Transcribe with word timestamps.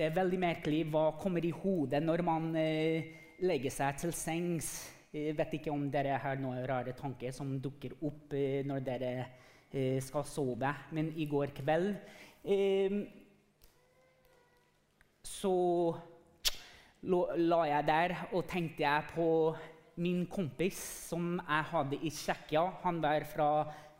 det 0.00 0.06
er 0.08 0.16
veldig 0.16 0.38
merkelig 0.40 0.84
hva 0.88 1.10
kommer 1.20 1.44
i 1.44 1.52
hodet 1.52 1.98
når 2.00 2.22
man 2.24 2.46
eh, 2.56 3.08
legger 3.44 3.72
seg 3.74 3.98
til 4.00 4.14
sengs. 4.16 4.70
Jeg 5.12 5.34
vet 5.36 5.58
ikke 5.58 5.72
om 5.74 5.82
dere 5.92 6.16
har 6.22 6.38
noen 6.40 6.62
rare 6.64 6.94
tanker 6.96 7.34
som 7.36 7.50
dukker 7.60 7.98
opp 8.08 8.32
eh, 8.32 8.62
når 8.64 8.84
dere 8.86 9.10
eh, 9.68 9.98
skal 10.00 10.24
sove, 10.24 10.70
men 10.96 11.10
i 11.20 11.26
går 11.28 11.52
kveld 11.58 11.90
eh, 12.48 12.96
så 15.20 15.52
la 17.04 17.58
jeg 17.68 17.88
der 17.90 18.14
og 18.30 18.46
tenkte 18.48 18.86
jeg 18.86 19.10
på 19.12 19.26
min 20.00 20.22
kompis 20.32 20.78
som 21.10 21.34
jeg 21.42 21.66
hadde 21.74 21.98
i 22.00 22.08
Tsjekkia. 22.08 22.62
Han 22.86 23.02
var 23.04 23.28
fra 23.28 23.50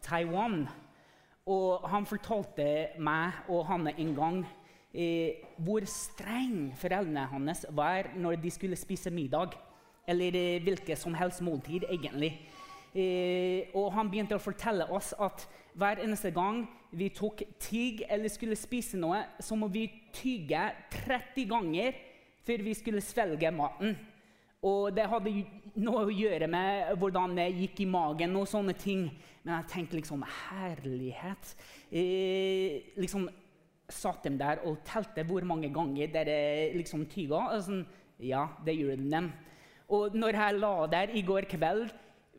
Taiwan. 0.00 0.62
Og 1.50 1.84
han 1.92 2.08
fortalte 2.08 2.66
meg 3.04 3.50
og 3.52 3.66
Hanne 3.68 3.92
en 4.00 4.14
gang 4.16 4.40
eh, 4.94 5.42
hvor 5.58 5.84
streng 5.88 6.72
foreldrene 6.78 7.26
hans 7.30 7.64
var 7.70 8.10
når 8.16 8.40
de 8.42 8.50
skulle 8.50 8.78
spise 8.78 9.10
middag. 9.10 9.56
Eller 10.06 10.34
eh, 10.34 10.62
hvilket 10.62 10.98
som 10.98 11.14
helst 11.14 11.42
måltid, 11.42 11.86
egentlig. 11.90 12.34
Eh, 12.94 13.70
og 13.78 13.92
han 13.94 14.10
begynte 14.10 14.34
å 14.34 14.42
fortelle 14.42 14.88
oss 14.90 15.12
at 15.22 15.46
hver 15.78 16.00
eneste 16.02 16.32
gang 16.34 16.64
vi 16.90 17.06
tok 17.14 17.44
tigg 17.62 18.02
eller 18.10 18.32
skulle 18.32 18.58
spise 18.58 18.98
noe, 18.98 19.22
så 19.38 19.54
må 19.54 19.68
vi 19.70 19.86
tygge 20.14 20.64
30 21.06 21.46
ganger 21.52 21.98
før 22.42 22.64
vi 22.66 22.74
skulle 22.74 23.04
svelge 23.04 23.52
maten. 23.54 23.94
Og 24.66 24.90
det 24.92 25.06
hadde 25.08 25.32
noe 25.80 26.02
å 26.04 26.12
gjøre 26.12 26.48
med 26.50 26.90
hvordan 27.00 27.38
det 27.38 27.46
gikk 27.62 27.84
i 27.84 27.88
magen 27.88 28.34
og 28.36 28.48
sånne 28.50 28.74
ting. 28.76 29.06
Men 29.44 29.54
jeg 29.54 29.70
tenkte 29.72 29.96
liksom 29.96 30.24
Herlighet. 30.26 31.54
Eh, 31.88 32.90
liksom 33.00 33.30
Satt 33.90 34.24
dem 34.24 34.38
der 34.40 34.62
og 34.66 34.80
telte 34.86 35.24
hvor 35.28 35.44
mange 35.46 35.70
ganger 35.74 36.10
dere 36.14 36.72
liksom 36.76 37.06
tyga. 37.10 37.46
Og 37.54 37.64
sånn, 37.66 37.84
ja, 38.22 38.46
det 38.66 38.76
gjorde 38.78 39.08
de. 39.10 39.22
Og 39.90 40.14
når 40.14 40.38
jeg 40.38 40.58
la 40.60 40.74
der 40.92 41.14
i 41.18 41.22
går 41.26 41.48
kveld, 41.50 41.88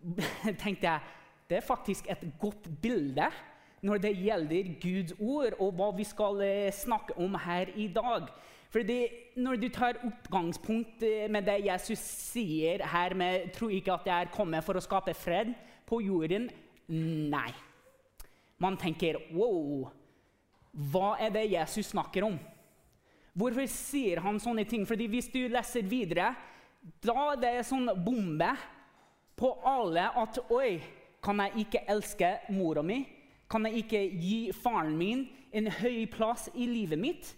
tenkte 0.64 0.88
jeg 0.88 1.18
det 1.52 1.58
er 1.60 1.66
faktisk 1.68 2.06
et 2.08 2.22
godt 2.40 2.70
bilde 2.82 3.26
når 3.84 4.00
det 4.00 4.12
gjelder 4.16 4.70
Guds 4.80 5.14
ord 5.20 5.58
og 5.60 5.74
hva 5.76 5.90
vi 5.98 6.06
skal 6.08 6.40
eh, 6.46 6.72
snakke 6.72 7.18
om 7.20 7.36
her 7.36 7.74
i 7.76 7.90
dag. 7.92 8.30
Fordi 8.72 9.08
Når 9.36 9.56
du 9.56 9.68
tar 9.70 10.00
utgangspunkt 10.04 11.04
eh, 11.04 11.28
med 11.32 11.44
det 11.44 11.66
Jesus 11.66 12.00
sier 12.00 12.86
her 12.88 13.14
med 13.14 13.52
'Tro 13.52 13.68
ikke 13.68 13.94
at 13.94 14.06
jeg 14.06 14.22
er 14.22 14.32
kommet 14.32 14.64
for 14.64 14.74
å 14.74 14.84
skape 14.84 15.14
fred 15.14 15.54
på 15.86 16.00
jorden', 16.00 16.50
nei. 16.88 17.52
Man 18.60 18.78
tenker 18.78 19.16
'wow'. 19.32 19.92
Hva 20.72 21.18
er 21.20 21.34
det 21.36 21.50
Jesus 21.52 21.92
snakker 21.92 22.26
om? 22.28 22.38
Hvorfor 23.36 23.68
sier 23.72 24.22
han 24.24 24.40
sånne 24.40 24.66
ting? 24.68 24.86
Fordi 24.88 25.08
Hvis 25.12 25.32
du 25.32 25.44
leser 25.48 25.88
videre, 25.88 26.34
da 27.04 27.32
er 27.34 27.42
det 27.42 27.68
sånn 27.68 27.92
bombe 28.04 28.50
på 29.38 29.52
alle 29.68 30.08
at 30.18 30.40
Oi, 30.52 30.80
kan 31.22 31.40
jeg 31.44 31.66
ikke 31.66 31.84
elske 31.92 32.32
mora 32.56 32.84
mi? 32.84 33.04
Kan 33.52 33.68
jeg 33.68 33.84
ikke 33.84 34.02
gi 34.22 34.40
faren 34.56 34.96
min 34.98 35.28
en 35.52 35.68
høy 35.82 36.08
plass 36.12 36.48
i 36.56 36.66
livet 36.66 37.00
mitt? 37.00 37.34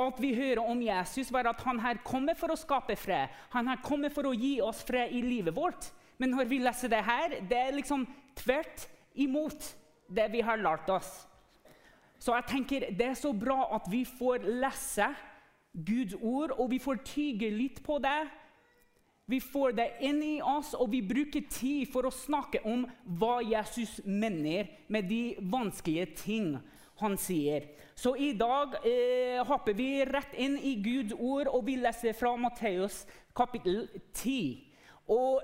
Alt 0.00 0.20
vi 0.22 0.32
hører 0.34 0.62
om 0.64 0.80
Jesus, 0.82 1.30
var 1.32 1.48
at 1.50 1.60
han 1.66 1.80
her 1.82 2.00
kommer 2.06 2.36
for 2.38 2.52
å 2.52 2.58
skape 2.58 2.96
fred. 2.98 3.30
Han 3.52 3.68
her 3.68 3.80
kommer 3.84 4.12
for 4.12 4.28
å 4.28 4.36
gi 4.36 4.58
oss 4.64 4.82
fred 4.86 5.12
i 5.12 5.20
livet 5.22 5.54
vårt. 5.56 5.90
Men 6.20 6.34
når 6.34 6.48
vi 6.50 6.60
leser 6.62 6.92
det 6.92 7.02
her, 7.04 7.38
det 7.48 7.58
er 7.58 7.76
liksom 7.76 8.06
tvert 8.38 8.86
imot 9.14 9.72
det 10.08 10.28
vi 10.32 10.42
har 10.44 10.60
lært 10.60 10.88
oss. 10.92 11.10
Så 12.20 12.34
jeg 12.36 12.48
tenker 12.50 12.90
det 12.92 13.06
er 13.06 13.16
så 13.16 13.32
bra 13.32 13.62
at 13.74 13.88
vi 13.88 14.04
får 14.04 14.44
lese 14.60 15.08
Guds 15.72 16.14
ord, 16.20 16.52
og 16.58 16.70
vi 16.70 16.78
får 16.82 17.00
tyge 17.06 17.48
litt 17.54 17.80
på 17.86 17.96
det. 18.02 18.20
Vi 19.30 19.38
får 19.40 19.76
det 19.78 19.86
inn 20.02 20.18
i 20.26 20.40
oss, 20.42 20.74
og 20.74 20.90
vi 20.90 21.00
bruker 21.06 21.46
tid 21.48 21.86
for 21.92 22.08
å 22.08 22.12
snakke 22.12 22.60
om 22.66 22.82
hva 23.20 23.38
Jesus 23.46 24.00
mener 24.04 24.68
med 24.90 25.06
de 25.08 25.36
vanskelige 25.52 26.08
ting 26.18 26.56
han 27.00 27.16
sier. 27.16 27.68
Så 27.94 28.16
i 28.18 28.32
dag 28.36 28.74
eh, 28.84 29.38
hopper 29.46 29.76
vi 29.78 30.02
rett 30.08 30.34
inn 30.34 30.58
i 30.58 30.74
Guds 30.82 31.14
ord, 31.14 31.48
og 31.48 31.64
vi 31.68 31.78
leser 31.80 32.16
fra 32.16 32.34
Matteus 32.36 33.04
kapittel 33.36 33.86
10. 34.12 34.66
Og 35.14 35.40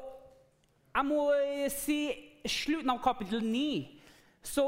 jeg 0.97 1.07
må 1.07 1.23
eh, 1.37 1.69
si 1.73 2.01
slutten 2.47 2.91
av 2.93 3.01
kapittel 3.05 3.45
9 3.45 3.67
så 4.47 4.67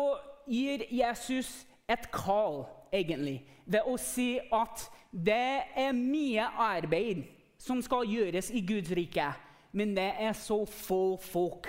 gir 0.51 0.87
Jesus 0.95 1.51
et 1.89 2.11
kall, 2.13 2.67
egentlig, 2.93 3.43
ved 3.67 3.87
å 3.89 3.97
si 4.01 4.37
at 4.53 4.87
det 5.13 5.65
er 5.77 5.97
mye 5.97 6.45
arbeid 6.61 7.25
som 7.59 7.81
skal 7.83 8.09
gjøres 8.09 8.53
i 8.55 8.63
Guds 8.65 8.93
rike, 8.97 9.31
men 9.73 9.95
det 9.97 10.11
er 10.21 10.37
så 10.37 10.63
få 10.69 11.19
folk 11.21 11.69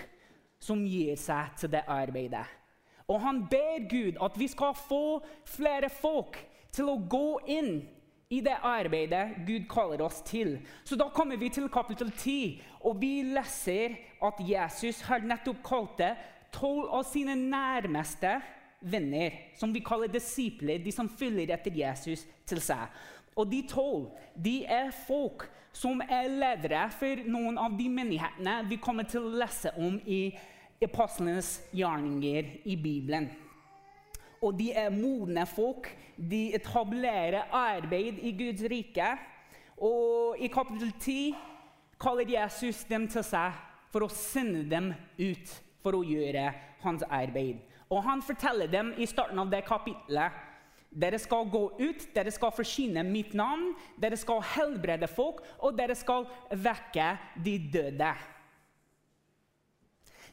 som 0.59 0.83
gir 0.87 1.15
seg 1.19 1.55
til 1.59 1.71
det 1.71 1.85
arbeidet. 1.87 2.45
Og 3.09 3.21
han 3.23 3.41
ber 3.49 3.87
Gud 3.89 4.19
at 4.21 4.35
vi 4.37 4.47
skal 4.51 4.75
få 4.77 5.21
flere 5.47 5.89
folk 5.89 6.37
til 6.75 6.91
å 6.91 6.99
gå 7.09 7.39
inn 7.49 7.79
i 8.29 8.43
det 8.45 8.59
arbeidet 8.61 9.39
Gud 9.47 9.65
kaller 9.71 10.03
oss 10.05 10.19
til. 10.27 10.59
Så 10.85 10.99
da 10.99 11.07
kommer 11.09 11.39
vi 11.41 11.49
til 11.49 11.65
kapittel 11.73 12.11
10, 12.11 12.59
og 12.85 12.99
vi 13.01 13.23
leser 13.25 13.97
at 14.21 14.43
Jesus 14.45 15.01
har 15.07 15.25
nettopp 15.25 15.63
kalt 15.65 15.97
det 15.97 16.13
tolv 16.53 16.85
av 16.99 17.07
sine 17.09 17.33
nærmeste 17.39 18.37
venner, 18.81 19.35
som 19.59 19.73
vi 19.73 19.83
kaller 19.83 20.11
disipler, 20.11 20.79
de 20.83 20.91
som 20.91 21.09
følger 21.09 21.53
etter 21.55 21.75
Jesus 21.75 22.25
til 22.47 22.61
seg. 22.63 22.87
Og 23.35 23.47
de 23.51 23.63
tolv 23.69 24.09
de 24.35 24.61
er 24.67 24.91
folk 25.07 25.47
som 25.75 26.01
er 26.03 26.31
ledere 26.31 26.87
for 26.91 27.21
noen 27.29 27.59
av 27.61 27.75
de 27.77 27.87
menighetene 27.91 28.55
vi 28.69 28.79
kommer 28.81 29.07
til 29.07 29.27
å 29.27 29.35
lese 29.41 29.71
om 29.79 29.99
i 30.09 30.29
apostlenes 30.83 31.59
gjerninger 31.75 32.55
i 32.67 32.75
Bibelen. 32.79 33.29
Og 34.39 34.55
de 34.55 34.71
er 34.71 34.93
modne 34.93 35.43
folk. 35.49 35.89
De 36.15 36.49
etablerer 36.55 37.51
arbeid 37.55 38.19
i 38.23 38.31
Guds 38.35 38.63
rike. 38.71 39.11
Og 39.79 40.39
i 40.39 40.47
kapittel 40.51 40.91
10 40.91 41.99
kaller 41.99 42.31
Jesus 42.31 42.85
dem 42.87 43.07
til 43.11 43.23
seg 43.27 43.55
for 43.91 44.05
å 44.05 44.11
sende 44.11 44.63
dem 44.71 44.93
ut 45.19 45.53
for 45.83 45.97
å 45.97 46.05
gjøre 46.05 46.49
hans 46.83 47.03
arbeid. 47.07 47.59
Og 47.89 48.03
han 48.05 48.21
forteller 48.21 48.69
dem 48.69 48.93
i 48.97 49.07
starten 49.09 49.39
av 49.41 49.49
det 49.49 49.63
kapitlet 49.67 50.45
dere 50.89 51.19
skal 51.21 51.45
gå 51.53 51.61
ut, 51.77 52.05
dere 52.15 52.31
skal 52.33 52.53
forsyne 52.53 53.03
mitt 53.05 53.35
navn, 53.37 53.75
dere 54.01 54.17
skal 54.17 54.41
helbrede 54.55 55.05
folk, 55.07 55.43
og 55.61 55.77
dere 55.77 55.93
skal 55.97 56.25
vekke 56.49 57.11
de 57.45 57.53
døde. 57.73 58.13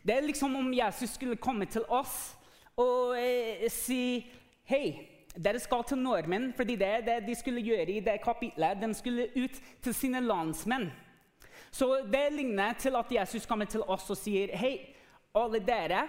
Det 0.07 0.15
er 0.15 0.25
liksom 0.25 0.57
om 0.57 0.73
Jesus 0.73 1.17
skulle 1.19 1.37
komme 1.37 1.67
til 1.69 1.85
oss 1.93 2.37
og 2.77 3.17
eh, 3.19 3.67
si 3.73 4.25
Hei, 4.67 4.97
dere 5.39 5.61
skal 5.63 5.85
til 5.87 6.01
nordmenn, 6.03 6.49
fordi 6.57 6.75
det 6.81 6.87
er 6.91 7.03
det 7.07 7.21
de 7.29 7.35
skulle 7.39 7.63
gjøre 7.63 7.93
i 7.93 8.01
det 8.03 8.17
kapitlet. 8.25 8.81
De 8.81 8.89
skulle 8.99 9.29
ut 9.37 9.61
til 9.83 9.95
sine 9.95 10.19
landsmenn. 10.25 10.89
Så 11.71 12.01
det 12.11 12.25
ligner 12.33 12.75
til 12.75 12.97
at 12.99 13.13
Jesus 13.13 13.47
kommer 13.47 13.69
til 13.71 13.85
oss 13.87 14.09
og 14.11 14.19
sier 14.19 14.51
Hei, 14.59 14.81
alle 15.37 15.61
dere 15.63 16.07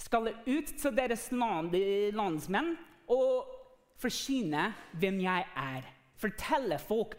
skal 0.00 0.30
ut 0.32 0.72
til 0.80 0.96
deres 0.96 1.28
landsmenn 1.32 2.72
og 3.10 3.50
forsyne 4.00 4.70
hvem 4.96 5.20
jeg 5.26 5.46
er. 5.60 5.86
Fortelle 6.20 6.80
folk. 6.80 7.14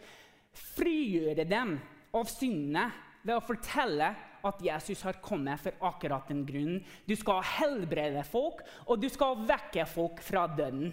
Frigjøre 0.52 1.46
dem 1.48 1.78
av 2.12 2.28
syndene 2.28 2.90
ved 3.22 3.38
å 3.38 3.44
fortelle 3.44 4.10
at 4.42 4.60
Jesus 4.64 5.04
har 5.06 5.20
kommet 5.22 5.62
for 5.62 5.86
akkurat 5.88 6.28
den 6.28 6.42
grunnen. 6.46 6.82
Du 7.06 7.14
skal 7.16 7.40
helbrede 7.46 8.24
folk, 8.26 8.60
og 8.86 9.00
du 9.00 9.08
skal 9.12 9.46
vekke 9.48 9.86
folk 9.88 10.20
fra 10.24 10.48
døden. 10.50 10.90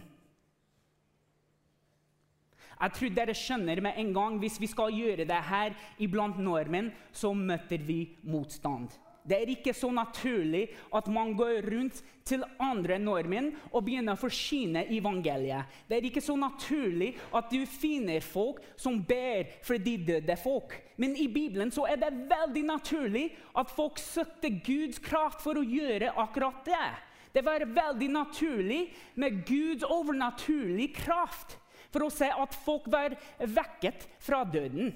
Jeg 2.79 2.95
tror 2.95 3.11
dere 3.11 3.35
skjønner 3.35 3.81
med 3.83 3.97
en 3.99 4.13
gang 4.15 4.37
hvis 4.39 4.59
vi 4.61 4.69
skal 4.71 4.93
gjøre 4.95 5.25
det 5.27 5.39
her 5.49 5.73
iblant 5.99 6.37
nordmenn, 6.39 6.93
så 7.11 7.33
møter 7.35 7.81
vi 7.83 8.05
motstand. 8.23 8.93
Det 9.29 9.37
er 9.37 9.51
ikke 9.53 9.73
så 9.77 9.91
naturlig 9.93 10.65
at 10.95 11.09
man 11.13 11.35
går 11.37 11.67
rundt 11.69 11.99
til 12.25 12.41
andre 12.61 12.97
nordmenn 13.01 13.51
og 13.69 13.83
begynner 13.85 14.17
å 14.17 14.21
forsyne 14.21 14.87
evangeliet. 14.89 15.69
Det 15.89 15.97
er 15.99 16.07
ikke 16.09 16.23
så 16.23 16.35
naturlig 16.39 17.11
at 17.37 17.49
du 17.53 17.61
finner 17.69 18.25
folk 18.25 18.61
som 18.79 18.97
ber 19.05 19.51
for 19.65 19.81
de 19.81 19.95
døde 20.09 20.37
folk. 20.41 20.73
Men 20.97 21.13
i 21.17 21.27
Bibelen 21.31 21.71
så 21.73 21.85
er 21.89 22.01
det 22.01 22.11
veldig 22.29 22.65
naturlig 22.71 23.27
at 23.57 23.71
folk 23.73 24.01
søkte 24.01 24.51
Guds 24.65 25.01
kraft 25.03 25.45
for 25.45 25.61
å 25.61 25.65
gjøre 25.65 26.15
akkurat 26.25 26.65
det. 26.65 26.89
Det 27.33 27.45
var 27.45 27.65
veldig 27.69 28.09
naturlig 28.09 28.87
med 29.21 29.43
Guds 29.45 29.85
overnaturlige 29.85 30.95
kraft 30.97 31.59
for 31.93 32.05
å 32.05 32.13
se 32.13 32.29
at 32.29 32.57
folk 32.65 32.89
var 32.91 33.15
vekket 33.37 34.07
fra 34.21 34.41
døden. 34.45 34.93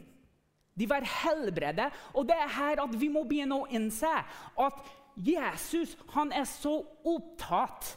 De 0.74 0.90
var 0.90 1.06
helbredet. 1.06 1.92
Og 2.14 2.28
det 2.28 2.38
er 2.38 2.56
her 2.58 2.84
at 2.84 2.96
vi 3.00 3.10
må 3.14 3.26
begynne 3.30 3.62
å 3.62 3.70
innse 3.70 4.10
at 4.10 4.94
Jesus 5.14 5.94
han 6.16 6.34
er 6.34 6.48
så 6.50 6.80
opptatt 7.06 7.94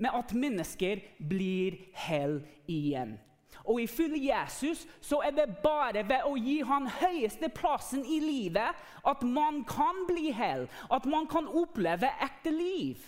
med 0.00 0.14
at 0.14 0.32
mennesker 0.32 1.02
blir 1.18 1.76
hel 2.06 2.40
igjen. 2.70 3.18
Og 3.64 3.82
ifølge 3.82 4.30
Jesus 4.30 4.86
så 5.04 5.20
er 5.26 5.34
det 5.36 5.60
bare 5.62 6.02
ved 6.08 6.24
å 6.26 6.36
gi 6.40 6.60
han 6.66 6.88
høyeste 7.00 7.50
plassen 7.52 8.04
i 8.08 8.20
livet 8.22 8.78
at 9.06 9.22
man 9.26 9.62
kan 9.68 10.06
bli 10.08 10.30
hel, 10.34 10.66
at 10.90 11.06
man 11.10 11.28
kan 11.30 11.48
oppleve 11.48 12.08
ekte 12.24 12.54
liv. 12.54 13.02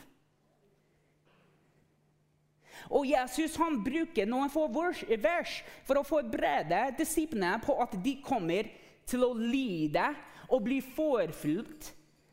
Og 2.91 3.07
Jesus 3.07 3.57
han 3.61 3.81
bruker 3.85 4.29
noen 4.29 4.51
få 4.53 4.67
vers 4.69 5.55
for 5.87 6.01
å 6.01 6.07
forberede 6.07 6.85
disiplene 6.99 7.57
på 7.63 7.77
at 7.83 7.95
de 8.05 8.17
kommer 8.25 8.69
til 9.13 9.27
å 9.27 9.33
lide 9.37 10.05
og 10.49 10.65
bli 10.65 10.81
forfulgt 10.81 11.93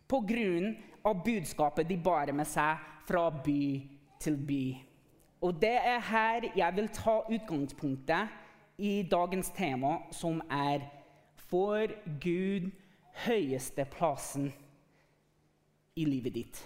pga. 0.10 1.14
budskapet 1.26 1.88
de 1.90 1.98
bar 1.98 2.31
med 2.34 2.48
seg 2.48 2.78
fra 3.08 3.30
by 3.30 3.81
til 4.20 4.38
by. 4.38 4.64
Og 5.42 5.62
det 5.62 5.78
er 5.78 6.00
her 6.00 6.50
jeg 6.56 6.76
vil 6.76 6.90
ta 6.90 7.22
utgangspunktet 7.30 8.28
i 8.78 9.04
dagens 9.12 9.50
tema, 9.50 10.00
som 10.12 10.42
er 10.50 10.81
For 11.50 11.88
Gud 12.22 12.70
høyeste 13.26 13.86
plassen 13.86 14.52
i 15.96 16.06
livet 16.06 16.34
ditt. 16.34 16.60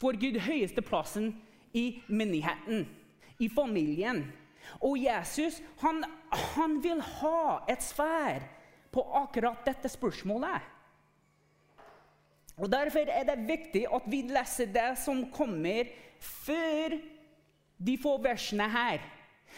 For 0.00 0.12
Gud 0.12 0.40
høyeste 0.40 0.82
plassen 0.82 1.36
i 1.72 2.02
menigheten, 2.08 2.88
i 3.38 3.48
familien. 3.48 4.24
Og 4.80 4.98
Jesus 4.98 5.62
han, 5.80 6.02
han 6.32 6.82
vil 6.82 7.00
ha 7.00 7.64
et 7.68 7.82
svar 7.82 8.42
på 8.94 9.02
akkurat 9.20 9.66
dette 9.66 9.90
spørsmålet. 9.90 10.70
Og 12.62 12.70
Derfor 12.70 13.10
er 13.10 13.26
det 13.26 13.48
viktig 13.48 13.82
at 13.90 14.06
vi 14.06 14.22
leser 14.30 14.70
det 14.70 14.92
som 15.02 15.24
kommer 15.34 15.90
før 16.22 16.94
de 17.82 17.96
få 17.98 18.14
versene 18.22 18.68
her. 18.70 19.02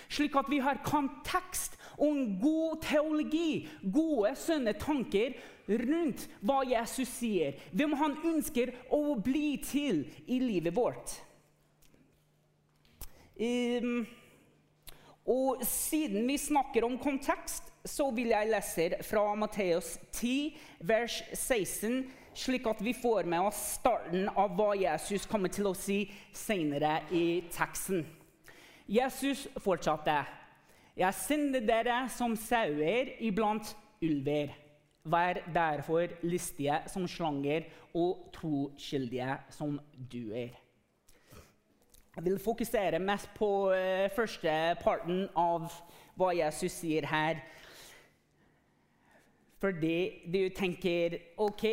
Slik 0.09 0.37
at 0.37 0.49
vi 0.49 0.61
har 0.61 0.81
kontekst 0.85 1.77
og 1.97 2.41
god 2.41 2.83
teologi, 2.85 3.69
gode, 3.93 4.35
sunne 4.37 4.75
tanker 4.77 5.37
rundt 5.67 6.27
hva 6.45 6.61
Jesus 6.69 7.11
sier, 7.19 7.57
hvem 7.73 7.97
han 8.01 8.17
ønsker 8.35 8.73
å 8.93 9.17
bli 9.25 9.57
til 9.65 10.05
i 10.29 10.41
livet 10.43 10.77
vårt. 10.77 11.17
Um, 13.37 14.05
og 15.29 15.65
siden 15.67 16.29
vi 16.29 16.39
snakker 16.41 16.87
om 16.87 16.97
kontekst, 17.03 17.73
så 17.87 18.11
vil 18.15 18.35
jeg 18.35 18.51
lese 18.51 18.91
fra 19.07 19.25
Matteus 19.39 19.97
10, 20.13 20.57
vers 20.87 21.23
16 21.33 22.05
slik 22.37 22.67
at 22.69 22.83
vi 22.85 22.93
får 22.93 23.25
med 23.29 23.49
oss 23.49 23.59
starten 23.79 24.29
av 24.37 24.53
hva 24.59 24.75
Jesus 24.77 25.25
kommer 25.29 25.53
til 25.53 25.71
å 25.71 25.77
si 25.77 26.03
senere 26.37 27.01
i 27.15 27.47
teksten. 27.53 28.05
Jesus 28.87 29.47
fortsatte. 29.63 30.19
Jeg 30.97 31.17
sender 31.19 31.65
dere 31.67 32.05
som 32.13 32.37
sauer 32.39 33.17
iblant 33.25 33.73
ulver. 34.05 34.53
Vær 35.07 35.41
derfor 35.55 36.11
listige 36.27 36.81
som 36.91 37.07
slanger 37.09 37.67
og 37.95 38.27
troskyldige 38.35 39.37
som 39.55 39.77
duer. 39.95 40.55
Jeg 42.17 42.25
vil 42.25 42.41
fokusere 42.41 42.99
mest 42.99 43.29
på 43.37 43.51
uh, 43.71 44.09
første 44.17 44.51
parten 44.81 45.27
av 45.37 45.69
hva 46.17 46.33
Jesus 46.33 46.79
sier 46.81 47.05
her. 47.11 47.43
Fordi 49.61 50.29
du 50.33 50.49
tenker 50.55 51.19
OK 51.41 51.65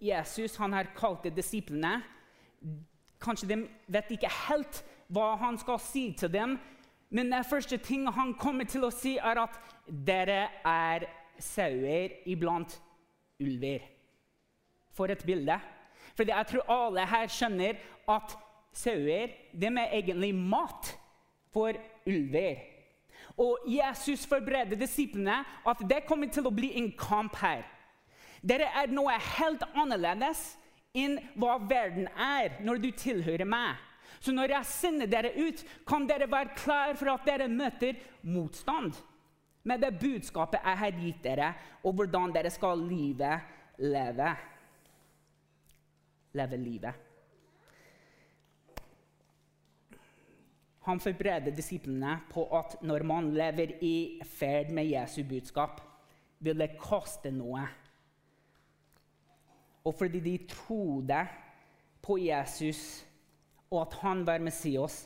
Jesus 0.00 0.56
han 0.56 0.72
har 0.72 0.92
kalt 0.96 1.26
disiplene. 1.34 1.98
Kanskje 3.20 3.48
de 3.50 3.56
vet 3.90 4.12
ikke 4.14 4.30
helt 4.46 4.82
hva 5.10 5.32
han 5.40 5.58
skal 5.58 5.80
si 5.82 6.04
til 6.18 6.30
dem. 6.32 6.58
Men 7.10 7.32
det 7.32 7.46
første 7.48 7.78
ting 7.82 8.06
han 8.12 8.34
kommer 8.38 8.68
til 8.68 8.84
å 8.86 8.92
si, 8.94 9.16
er 9.16 9.40
at 9.40 9.56
dere 9.88 10.42
er 10.66 11.08
sauer 11.40 12.14
iblant 12.28 12.76
ulver. 13.40 13.82
For 14.94 15.10
et 15.10 15.24
bilde. 15.26 15.56
Fordi 16.14 16.34
jeg 16.34 16.50
tror 16.50 16.72
alle 16.74 17.06
her 17.06 17.30
skjønner 17.30 17.78
at 18.10 18.34
sauer 18.76 19.34
er 19.54 19.94
egentlig 19.96 20.34
mat 20.34 20.92
for 21.54 21.78
ulver. 22.06 22.77
Og 23.38 23.66
Jesus 23.70 24.26
forbereder 24.26 24.78
disiplene 24.78 25.42
at 25.66 25.82
det 25.90 26.04
kommer 26.08 26.30
til 26.32 26.48
å 26.48 26.54
bli 26.54 26.72
en 26.80 26.90
kamp 26.98 27.36
her. 27.38 27.62
Dere 28.42 28.70
er 28.82 28.90
noe 28.90 29.14
helt 29.38 29.62
annerledes 29.74 30.56
enn 30.96 31.18
hva 31.38 31.58
verden 31.62 32.08
er 32.14 32.58
når 32.64 32.82
du 32.82 32.90
tilhører 32.98 33.46
meg. 33.46 33.78
Så 34.18 34.34
når 34.34 34.56
jeg 34.56 34.70
sender 34.72 35.10
dere 35.10 35.30
ut, 35.36 35.62
kan 35.86 36.06
dere 36.08 36.26
være 36.30 36.56
klar 36.58 36.96
for 36.98 37.12
at 37.12 37.26
dere 37.28 37.46
møter 37.50 37.98
motstand 38.26 38.96
med 39.68 39.82
det 39.84 39.92
budskapet 40.00 40.64
jeg 40.64 40.80
har 40.82 41.02
gitt 41.02 41.22
dere, 41.22 41.48
og 41.84 41.98
hvordan 41.98 42.32
dere 42.34 42.50
skal 42.50 42.80
livet 42.82 43.78
leve. 43.78 44.32
Leve 46.38 46.58
livet. 46.58 47.07
Han 50.88 51.00
forbereder 51.04 51.52
disiplene 51.52 52.14
på 52.32 52.46
at 52.56 52.78
når 52.82 53.04
man 53.04 53.28
lever 53.36 53.76
i 53.84 54.20
ferd 54.24 54.72
med 54.72 54.88
Jesu 54.88 55.20
budskap, 55.28 55.82
vil 56.40 56.56
det 56.56 56.78
koste 56.80 57.30
noe 57.34 57.66
og 59.88 59.94
fordi 59.96 60.20
de 60.20 60.36
trodde 60.50 61.20
på 62.04 62.18
Jesus 62.20 63.04
og 63.68 63.82
at 63.82 63.98
han 64.02 64.24
var 64.26 64.40
Messias, 64.40 65.02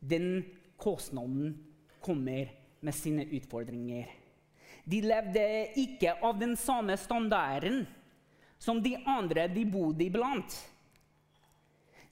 den 0.00 0.44
kostnaden 0.78 1.56
kommer 2.02 2.52
med 2.80 2.94
sine 2.94 3.26
utfordringer. 3.34 4.06
De 4.86 5.00
levde 5.02 5.42
ikke 5.82 6.14
av 6.22 6.38
den 6.38 6.54
samme 6.58 6.94
standarden 7.00 7.82
som 8.62 8.78
de 8.82 8.94
andre 9.06 9.48
de 9.50 9.64
bodde 9.66 10.06
iblant. 10.06 10.54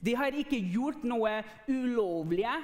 De 0.03 0.15
har 0.19 0.35
ikke 0.35 0.59
gjort 0.59 1.05
noe 1.07 1.37
ulovlige 1.71 2.57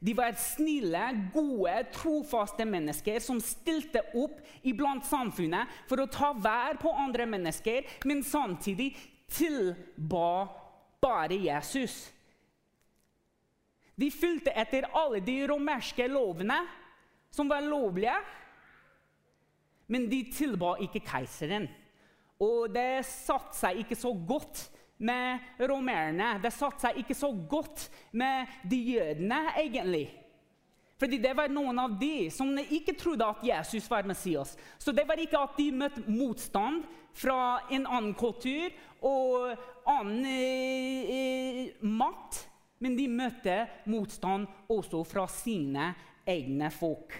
de 0.00 0.14
var 0.16 0.32
snille, 0.32 1.02
gode, 1.34 1.74
trofaste 1.92 2.64
mennesker 2.64 3.20
som 3.20 3.40
stilte 3.44 4.00
opp 4.16 4.38
iblant 4.64 5.04
samfunnet 5.04 5.68
for 5.90 6.00
å 6.00 6.08
ta 6.08 6.30
vær 6.32 6.78
på 6.80 6.92
andre 6.96 7.26
mennesker, 7.28 7.84
men 8.08 8.24
samtidig 8.24 8.94
tilba 9.28 10.48
bare 11.04 11.36
Jesus. 11.36 12.06
De 14.00 14.08
fulgte 14.08 14.54
etter 14.56 14.88
alle 14.96 15.20
de 15.20 15.36
romerske 15.50 16.06
lovene 16.08 16.62
som 17.30 17.50
var 17.50 17.60
lovlige, 17.60 18.16
men 19.92 20.08
de 20.08 20.22
tilba 20.32 20.78
ikke 20.80 21.04
keiseren. 21.04 21.68
Og 22.40 22.70
det 22.72 23.02
satte 23.04 23.58
seg 23.58 23.82
ikke 23.82 23.98
så 24.00 24.14
godt 24.16 24.64
med 25.00 25.64
romerne. 25.70 26.34
Det 26.42 26.52
satte 26.54 26.86
seg 26.86 27.00
ikke 27.02 27.16
så 27.16 27.32
godt 27.50 27.88
med 28.12 28.50
de 28.68 28.80
jødene, 28.94 29.44
egentlig. 29.60 30.08
Fordi 31.00 31.16
det 31.16 31.32
var 31.36 31.48
noen 31.48 31.78
av 31.80 31.94
de 32.00 32.28
som 32.32 32.52
ikke 32.60 32.92
trodde 33.00 33.24
at 33.24 33.44
Jesus 33.44 33.86
var 33.88 34.04
Messias. 34.08 34.52
Så 34.78 34.92
det 34.92 35.06
var 35.08 35.20
ikke 35.20 35.40
at 35.40 35.56
de 35.56 35.70
møtte 35.72 36.04
motstand 36.12 36.84
fra 37.16 37.62
en 37.72 37.86
annen 37.88 38.12
kultur 38.14 38.68
og 39.00 39.54
annen 39.88 40.26
eh, 40.28 41.72
makt, 41.80 42.44
men 42.84 42.96
de 42.96 43.08
møtte 43.08 43.56
motstand 43.88 44.46
også 44.68 45.02
fra 45.08 45.24
sine 45.32 45.90
egne 46.28 46.68
folk. 46.72 47.16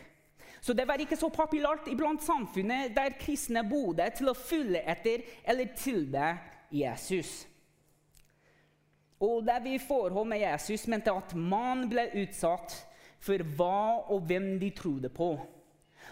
Så 0.60 0.76
det 0.76 0.84
var 0.88 1.00
ikke 1.00 1.16
så 1.16 1.30
populært 1.32 1.88
iblant 1.88 2.20
samfunnet 2.20 2.92
der 2.96 3.16
kristne 3.20 3.64
bodde, 3.64 4.10
til 4.12 4.28
å 4.28 4.36
følge 4.36 4.82
etter 4.92 5.24
eller 5.48 5.72
tilbe 5.72 6.34
Jesus. 6.68 7.46
Og 9.20 9.44
det 9.44 9.58
vi 9.64 9.78
forhold 9.78 10.28
med 10.28 10.40
Jesus 10.40 10.86
mente 10.88 11.12
at 11.12 11.34
man 11.36 11.84
ble 11.90 12.06
utsatt 12.22 12.72
for 13.20 13.42
hva 13.56 14.00
og 14.08 14.24
hvem 14.28 14.54
de 14.60 14.70
trodde 14.72 15.10
på. 15.12 15.34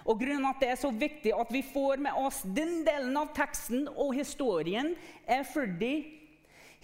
Og 0.05 0.21
Grunnen 0.21 0.47
at 0.49 0.61
det 0.61 0.69
er 0.73 0.81
så 0.81 0.91
viktig 0.93 1.33
at 1.35 1.51
vi 1.53 1.63
får 1.65 2.01
med 2.05 2.17
oss 2.21 2.43
den 2.45 2.83
delen 2.87 3.17
av 3.17 3.33
teksten 3.37 3.89
og 3.89 4.13
historien, 4.17 4.93
er 5.25 5.43
fordi 5.49 5.95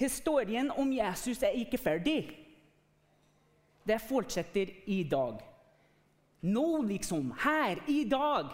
historien 0.00 0.73
om 0.73 0.93
Jesus 0.93 1.45
er 1.45 1.57
ikke 1.61 1.81
ferdig. 1.81 2.23
Det 3.85 4.00
fortsetter 4.00 4.73
i 4.88 5.02
dag. 5.04 5.43
Nå, 6.45 6.83
liksom. 6.88 7.33
Her. 7.40 7.81
I 7.88 8.04
dag. 8.09 8.49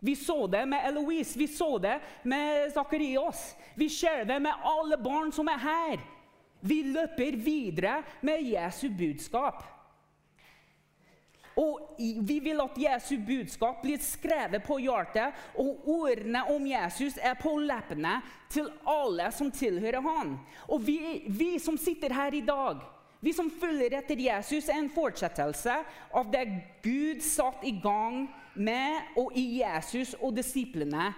Vi 0.00 0.14
så 0.14 0.46
det 0.46 0.64
med 0.68 0.84
Eloise, 0.86 1.38
vi 1.38 1.46
så 1.46 1.78
det 1.78 1.96
med 2.22 2.70
Zakarias. 2.74 3.56
Vi 3.74 3.88
ser 3.88 4.24
det 4.24 4.42
med 4.42 4.52
alle 4.62 4.98
barn 4.98 5.32
som 5.34 5.48
er 5.50 5.58
her. 5.58 5.98
Vi 6.60 6.82
løper 6.82 7.36
videre 7.36 8.02
med 8.22 8.42
Jesu 8.42 8.88
budskap. 8.98 9.64
Og 11.58 11.96
Vi 11.98 12.38
vil 12.38 12.60
at 12.62 12.76
Jesu 12.78 13.16
budskap 13.26 13.80
blir 13.82 13.98
skrevet 13.98 14.62
på 14.62 14.78
hjertet, 14.78 15.34
og 15.58 15.88
ordene 15.90 16.44
om 16.54 16.66
Jesus 16.66 17.18
er 17.18 17.34
på 17.34 17.56
leppene 17.58 18.20
til 18.50 18.70
alle 18.86 19.26
som 19.34 19.50
tilhører 19.50 20.04
han. 20.04 20.36
Og 20.68 20.86
vi, 20.86 21.24
vi 21.26 21.56
som 21.58 21.78
sitter 21.78 22.14
her 22.14 22.34
i 22.34 22.46
dag, 22.46 22.86
Vi 23.20 23.32
som 23.32 23.50
følger 23.50 23.96
etter 23.98 24.20
Jesus, 24.22 24.68
er 24.68 24.78
en 24.78 24.92
fortsettelse 24.94 25.72
av 26.14 26.28
det 26.30 26.44
Gud 26.84 27.18
satte 27.26 27.66
i 27.66 27.74
gang 27.82 28.28
med 28.54 29.18
og 29.18 29.32
i 29.34 29.58
Jesus 29.58 30.14
og 30.20 30.36
disiplene 30.36 31.10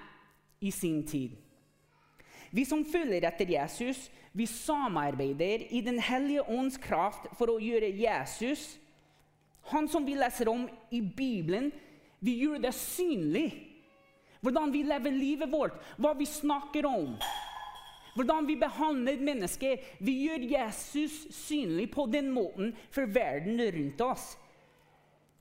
i 0.60 0.70
sin 0.70 1.02
tid. 1.06 1.36
Vi 2.50 2.64
som 2.66 2.84
følger 2.84 3.24
etter 3.28 3.50
Jesus, 3.52 4.08
vi 4.32 4.46
samarbeider 4.46 5.66
i 5.70 5.80
Den 5.86 5.98
hellige 6.02 6.42
ånds 6.50 6.78
kraft 6.82 7.30
for 7.38 7.52
å 7.52 7.60
gjøre 7.62 7.90
Jesus, 7.94 8.78
han 9.70 9.88
som 9.88 10.06
vi 10.06 10.16
leser 10.18 10.48
om 10.50 10.64
i 10.90 11.00
Bibelen, 11.00 11.70
vi 12.20 12.40
gjør 12.42 12.62
det 12.62 12.72
synlig. 12.74 13.50
Hvordan 14.40 14.72
vi 14.72 14.82
lever 14.88 15.12
livet 15.14 15.52
vårt, 15.52 15.76
hva 16.00 16.14
vi 16.16 16.26
snakker 16.26 16.88
om. 16.88 17.14
Hvordan 18.16 18.48
vi 18.48 18.56
behandler 18.58 19.20
mennesker. 19.22 19.78
Vi 20.00 20.14
gjør 20.26 20.46
Jesus 20.50 21.26
synlig 21.36 21.90
på 21.94 22.08
den 22.10 22.32
måten 22.34 22.72
for 22.90 23.06
verden 23.06 23.60
rundt 23.60 24.00
oss. 24.04 24.32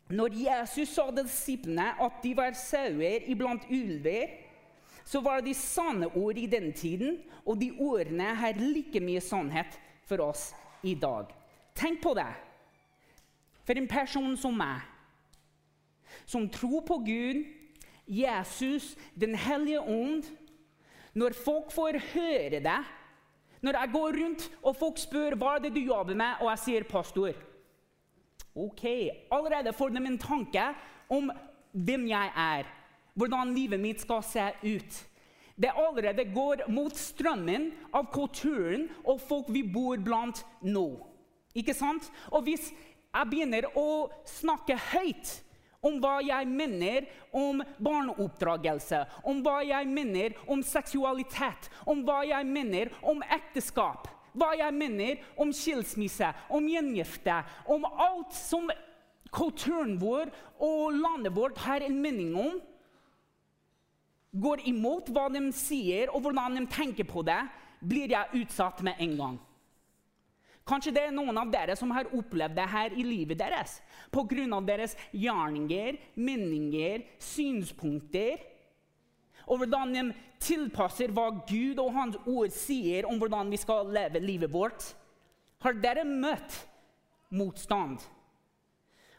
Når 0.09 0.35
Jesus 0.41 0.93
sa 0.93 1.07
disiplene 1.13 1.91
at 2.01 2.21
de 2.23 2.35
var 2.37 2.55
sauer 2.57 3.25
iblant 3.29 3.65
ulver, 3.69 4.31
så 5.09 5.21
var 5.25 5.41
de 5.41 5.55
sanne 5.57 6.05
ord 6.13 6.37
i 6.37 6.45
den 6.45 6.69
tiden, 6.73 7.17
og 7.45 7.57
de 7.57 7.71
ordene 7.81 8.29
har 8.37 8.59
like 8.61 9.01
mye 9.01 9.21
sannhet 9.23 9.79
for 10.05 10.21
oss 10.21 10.51
i 10.85 10.93
dag. 10.93 11.31
Tenk 11.73 12.01
på 12.03 12.13
det. 12.13 12.29
For 13.65 13.77
en 13.77 13.89
person 13.89 14.35
som 14.37 14.53
meg, 14.57 14.85
som 16.29 16.45
tror 16.49 16.85
på 16.85 16.99
Gud, 17.05 17.41
Jesus, 18.09 18.95
Den 19.13 19.35
hellige 19.35 19.81
ånd 19.81 20.25
Når 21.13 21.35
folk 21.37 21.71
får 21.71 21.99
høre 22.13 22.59
det, 22.59 22.79
når 23.61 23.77
jeg 23.77 23.91
går 23.93 24.17
rundt 24.17 24.45
og 24.63 24.75
folk 24.75 24.97
spør 24.97 25.35
hva 25.37 25.55
er 25.55 25.63
det 25.65 25.73
du 25.75 25.81
jobber 25.81 26.15
med, 26.15 26.41
og 26.41 26.49
jeg 26.49 26.59
sier 26.63 26.83
'pastor' 26.83 27.37
Ok, 28.55 28.83
Allerede 29.31 29.73
får 29.73 29.89
de 29.89 29.97
en 29.97 30.17
tanke 30.17 30.63
om 31.09 31.31
hvem 31.71 32.07
jeg 32.07 32.31
er, 32.35 32.65
hvordan 33.19 33.53
livet 33.55 33.81
mitt 33.81 34.03
skal 34.03 34.23
se 34.23 34.45
ut. 34.63 35.03
Det 35.59 35.73
allerede 35.75 36.23
går 36.31 36.69
mot 36.71 36.95
strømmen 36.95 37.67
av 37.91 38.07
kulturen 38.13 38.87
og 39.03 39.19
folk 39.19 39.49
vi 39.51 39.65
bor 39.67 39.99
blant 39.99 40.45
nå. 40.63 40.87
Ikke 41.57 41.75
sant? 41.75 42.07
Og 42.31 42.45
hvis 42.47 42.69
jeg 42.71 43.29
begynner 43.31 43.67
å 43.75 44.07
snakke 44.29 44.77
høyt 44.93 45.33
om 45.83 45.97
hva 46.03 46.19
jeg 46.23 46.47
mener 46.47 47.07
om 47.35 47.59
barneoppdragelse, 47.79 49.01
om 49.27 49.41
hva 49.43 49.59
jeg 49.67 49.87
mener 49.91 50.37
om 50.47 50.63
seksualitet, 50.63 51.69
om 51.87 52.03
hva 52.07 52.21
jeg 52.27 52.47
mener 52.47 52.93
om 53.01 53.23
ekteskap, 53.23 54.07
hva 54.39 54.53
jeg 54.59 54.75
mener 54.75 55.23
om 55.39 55.51
skilsmisse, 55.55 56.29
om 56.53 56.67
gjengifte, 56.69 57.41
om 57.67 57.87
alt 57.89 58.35
som 58.35 58.69
kulturen 59.33 59.97
vår 60.01 60.31
og 60.63 60.95
landet 60.95 61.35
vårt 61.35 61.59
har 61.65 61.83
en 61.85 61.99
mening 62.01 62.35
om, 62.37 62.59
går 64.31 64.65
imot 64.69 65.09
hva 65.13 65.27
de 65.33 65.47
sier 65.55 66.11
og 66.13 66.23
hvordan 66.25 66.59
de 66.59 66.65
tenker 66.71 67.07
på 67.07 67.23
det, 67.25 67.39
blir 67.79 68.11
jeg 68.11 68.43
utsatt 68.43 68.83
med 68.85 68.99
en 69.01 69.15
gang. 69.17 69.37
Kanskje 70.69 70.93
det 70.93 71.03
er 71.07 71.15
noen 71.15 71.37
av 71.41 71.49
dere 71.49 71.73
som 71.79 71.89
har 71.95 72.11
opplevd 72.13 72.57
det 72.59 72.67
her 72.69 72.93
i 72.93 73.03
livet 73.05 73.39
deres. 73.39 73.79
Pga. 74.13 74.59
deres 74.61 74.95
gjerninger, 75.11 75.97
meninger, 76.15 77.05
synspunkter. 77.17 78.37
Og 79.49 79.63
hvordan 79.63 79.95
de 79.95 80.03
tilpasser 80.39 81.09
hva 81.11 81.31
Gud 81.49 81.79
og 81.81 81.93
Hans 81.95 82.19
ord 82.25 82.53
sier 82.53 83.07
om 83.09 83.17
hvordan 83.17 83.49
vi 83.49 83.57
skal 83.57 83.89
leve 83.89 84.21
livet 84.21 84.53
vårt. 84.53 84.93
Har 85.59 85.73
dere 85.73 86.05
møtt 86.05 86.61
motstand? 87.33 87.99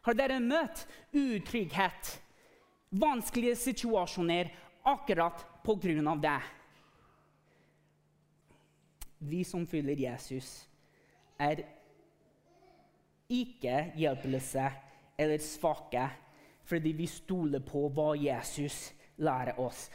Har 0.07 0.17
dere 0.17 0.39
møtt 0.41 0.87
utrygghet, 1.13 2.15
vanskelige 2.91 3.59
situasjoner 3.61 4.49
akkurat 4.87 5.45
på 5.65 5.77
grunn 5.81 6.09
av 6.09 6.21
det? 6.23 6.39
Vi 9.19 9.43
som 9.45 9.67
følger 9.69 10.07
Jesus 10.09 10.49
er 11.41 11.65
ikke 13.31 13.91
hjelpeløse 14.01 14.71
eller 15.21 15.45
svake 15.45 16.09
fordi 16.71 16.93
vi 16.95 17.07
stoler 17.11 17.63
på 17.67 17.89
hva 17.91 18.13
Jesus 18.19 18.93
lærer 19.19 19.59
oss. 19.61 19.89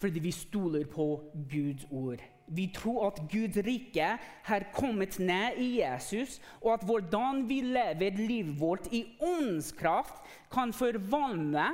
Fordi 0.00 0.20
vi 0.24 0.32
stoler 0.32 0.86
på 0.88 1.06
Guds 1.50 1.84
ord. 1.90 2.22
Vi 2.46 2.68
tror 2.74 3.08
at 3.08 3.20
Guds 3.28 3.58
rike 3.66 4.06
har 4.46 4.66
kommet 4.72 5.18
ned 5.18 5.58
i 5.60 5.80
Jesus, 5.80 6.38
og 6.62 6.76
at 6.76 6.84
hvordan 6.86 7.42
vi 7.48 7.60
lever 7.60 8.16
livet 8.16 8.60
vårt 8.60 8.88
i 8.94 9.02
åndskraft, 9.20 10.22
kan 10.52 10.72
forvandle 10.72 11.66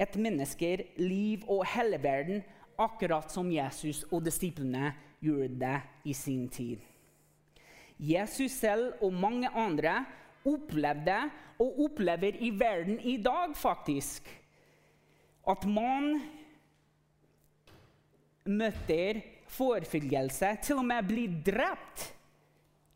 et 0.00 0.16
mennesker, 0.16 0.84
liv 0.96 1.44
og 1.50 1.66
hele 1.74 1.98
verden, 2.02 2.42
akkurat 2.78 3.30
som 3.32 3.50
Jesus 3.52 4.04
og 4.10 4.24
disiplene 4.24 4.92
gjorde 5.22 5.58
det 5.60 5.76
i 6.08 6.14
sin 6.16 6.48
tid. 6.48 6.80
Jesus 7.98 8.56
selv 8.58 8.96
og 9.02 9.12
mange 9.14 9.48
andre 9.48 10.04
opplevde 10.48 11.18
og 11.62 11.84
opplever 11.84 12.40
i 12.42 12.50
verden 12.58 12.98
i 13.00 13.16
dag, 13.22 13.54
faktisk, 13.56 14.26
at 15.48 15.66
man 15.66 16.16
møter 18.46 19.20
forfølgelse, 19.52 20.56
til 20.62 20.80
og 20.80 20.88
med 20.88 21.06
blir 21.06 21.38
drept, 21.46 22.08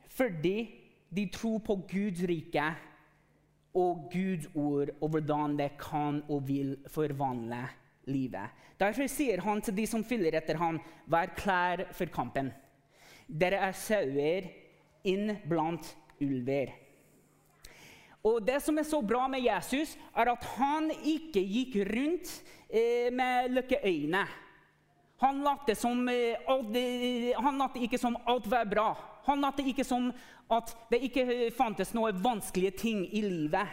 fordi 0.09 0.57
de 1.17 1.29
tror 1.31 1.59
på 1.63 1.77
Guds 1.87 2.23
rike 2.27 2.67
og 3.77 4.07
Guds 4.13 4.49
ord 4.57 4.95
og 5.01 5.11
hvordan 5.13 5.59
det 5.59 5.73
kan 5.81 6.23
og 6.33 6.47
vil 6.49 6.77
forvandle 6.93 7.67
livet. 8.09 8.55
Derfor 8.81 9.09
sier 9.11 9.43
han 9.45 9.61
til 9.65 9.77
de 9.77 9.87
som 9.89 10.05
følger 10.05 10.39
etter 10.39 10.59
ham, 10.61 10.81
vær 11.11 11.35
klær 11.37 11.87
for 11.97 12.11
kampen. 12.13 12.53
Dere 13.27 13.61
er 13.69 13.77
sauer 13.77 14.49
inn 15.07 15.37
blant 15.49 15.93
ulver. 16.23 16.73
Og 18.27 18.43
Det 18.43 18.59
som 18.63 18.79
er 18.79 18.87
så 18.87 19.01
bra 19.03 19.27
med 19.31 19.45
Jesus, 19.45 19.95
er 20.17 20.33
at 20.33 20.45
han 20.57 20.91
ikke 20.91 21.43
gikk 21.47 21.77
rundt 21.87 22.33
eh, 22.69 23.13
med 23.15 23.53
lykkeøyne. 23.55 24.25
Han 25.23 25.45
lot 25.45 25.71
som 25.79 26.09
eh, 26.11 26.35
alt, 26.51 26.75
han 27.39 27.61
lot 27.61 27.79
ikke 27.79 28.01
som 28.01 28.19
alt 28.27 28.49
var 28.51 28.67
bra. 28.69 28.89
Han 29.29 29.41
lot 29.41 29.63
ikke 29.63 29.87
som 29.87 30.11
at 30.53 30.73
det 30.91 31.03
ikke 31.09 31.51
fantes 31.57 31.93
noen 31.97 32.19
vanskelige 32.23 32.77
ting 32.83 33.03
i 33.11 33.23
livet. 33.25 33.67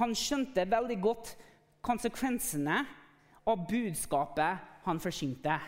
Han 0.00 0.14
skjønte 0.18 0.64
veldig 0.66 0.96
godt 1.02 1.34
konsekvensene 1.84 2.80
av 3.46 3.66
budskapet 3.68 4.70
han 4.86 5.00
forsynte. 5.00 5.58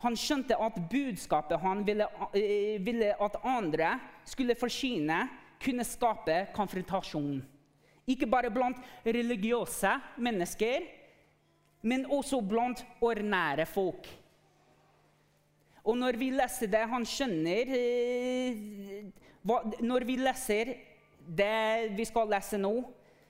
Han 0.00 0.16
skjønte 0.16 0.56
at 0.56 0.78
budskapet 0.88 1.60
han 1.60 1.82
ville, 1.84 2.06
eh, 2.32 2.78
ville 2.80 3.14
at 3.20 3.36
andre 3.44 3.98
skulle 4.24 4.54
forsyne, 4.54 5.28
kunne 5.60 5.84
skape 5.84 6.46
konfrontasjon. 6.54 7.42
Ikke 8.08 8.26
bare 8.26 8.50
blant 8.50 8.78
religiøse 9.04 9.90
mennesker, 10.16 10.86
men 11.82 12.06
også 12.06 12.40
blant 12.40 12.84
ordinære 13.00 13.66
folk. 13.66 14.08
Og 15.84 15.96
når 15.96 16.18
vi 16.20 16.30
leser 16.34 16.70
det 16.70 16.82
han 16.90 17.06
skjønner 17.08 17.70
hva, 19.46 19.62
Når 19.80 20.04
vi 20.04 20.16
leser 20.20 20.74
det 21.20 21.92
vi 21.96 22.04
skal 22.08 22.28
lese 22.32 22.58
nå, 22.60 22.74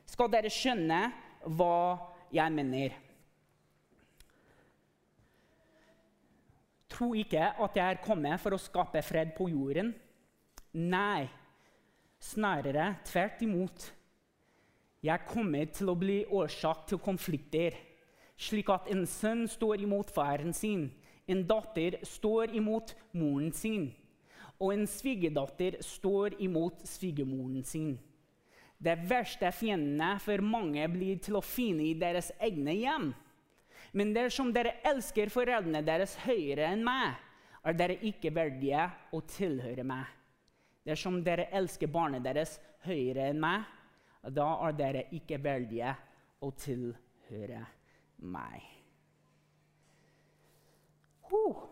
skal 0.09 0.31
dere 0.33 0.51
skjønne 0.51 1.01
hva 1.57 1.77
jeg 2.35 2.55
mener. 2.55 2.97
Tro 6.91 7.13
ikke 7.19 7.53
at 7.63 7.77
jeg 7.79 7.87
er 7.87 8.03
kommet 8.03 8.41
for 8.43 8.57
å 8.57 8.61
skape 8.61 9.03
fred 9.07 9.35
på 9.37 9.47
jorden. 9.53 9.93
Nei, 10.75 11.29
snarere 12.21 12.97
tvert 13.07 13.43
imot. 13.47 13.87
Jeg 15.07 15.27
kommer 15.29 15.71
til 15.73 15.89
å 15.89 15.97
bli 15.97 16.19
årsak 16.27 16.85
til 16.91 17.01
konflikter, 17.01 17.77
slik 18.41 18.69
at 18.73 18.91
en 18.93 19.07
sønn 19.09 19.47
står 19.49 19.87
imot 19.87 20.13
faren 20.13 20.53
sin, 20.57 20.91
en 21.31 21.47
datter 21.47 21.99
står 22.07 22.55
imot 22.59 22.95
moren 23.17 23.53
sin, 23.55 23.91
og 24.61 24.75
en 24.75 24.87
svigerdatter 24.91 25.79
står 25.85 26.37
imot 26.43 26.83
svigermoren 26.89 27.65
sin. 27.65 27.95
Det 28.81 28.97
verste 29.09 29.51
fiendene 29.53 30.15
for 30.25 30.41
mange 30.45 30.87
blir 30.89 31.19
til 31.21 31.37
å 31.37 31.45
finne 31.45 31.85
i 31.85 31.97
deres 32.01 32.31
egne 32.41 32.75
hjem. 32.79 33.11
Men 33.93 34.15
dersom 34.17 34.53
dere 34.55 34.79
elsker 34.87 35.33
foreldrene 35.33 35.83
deres 35.85 36.15
høyere 36.25 36.71
enn 36.73 36.85
meg, 36.87 37.19
er 37.61 37.77
dere 37.77 37.99
ikke 38.09 38.33
verdige 38.33 38.87
å 39.13 39.21
tilhøre 39.29 39.85
meg. 39.85 40.07
Dersom 40.89 41.21
dere 41.25 41.51
elsker 41.53 41.93
barnet 41.93 42.25
deres 42.25 42.57
høyere 42.87 43.29
enn 43.35 43.43
meg, 43.43 43.69
da 44.33 44.49
er 44.67 44.77
dere 44.79 45.07
ikke 45.17 45.41
verdige 45.45 45.93
å 46.41 46.53
tilhøre 46.57 47.65
meg. 48.25 48.80
Uh. 51.33 51.67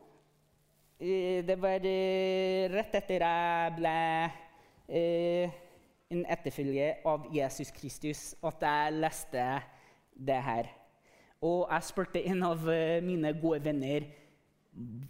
Det 0.98 1.54
var 1.62 1.84
eh, 1.86 2.66
rett 2.72 2.94
etter 2.98 3.22
jeg 3.22 3.74
ble 3.76 3.98
eh, 4.90 5.58
en 6.10 6.24
etterfølger 6.26 7.04
av 7.06 7.28
Jesus 7.30 7.70
Kristus, 7.74 8.22
at 8.42 8.64
jeg 8.66 8.96
leste 8.98 9.44
det 10.18 10.40
her. 10.42 10.70
Og 11.46 11.68
jeg 11.70 11.86
spurte 11.86 12.24
en 12.26 12.42
av 12.48 12.64
mine 13.06 13.30
gode 13.38 13.62
venner 13.62 14.08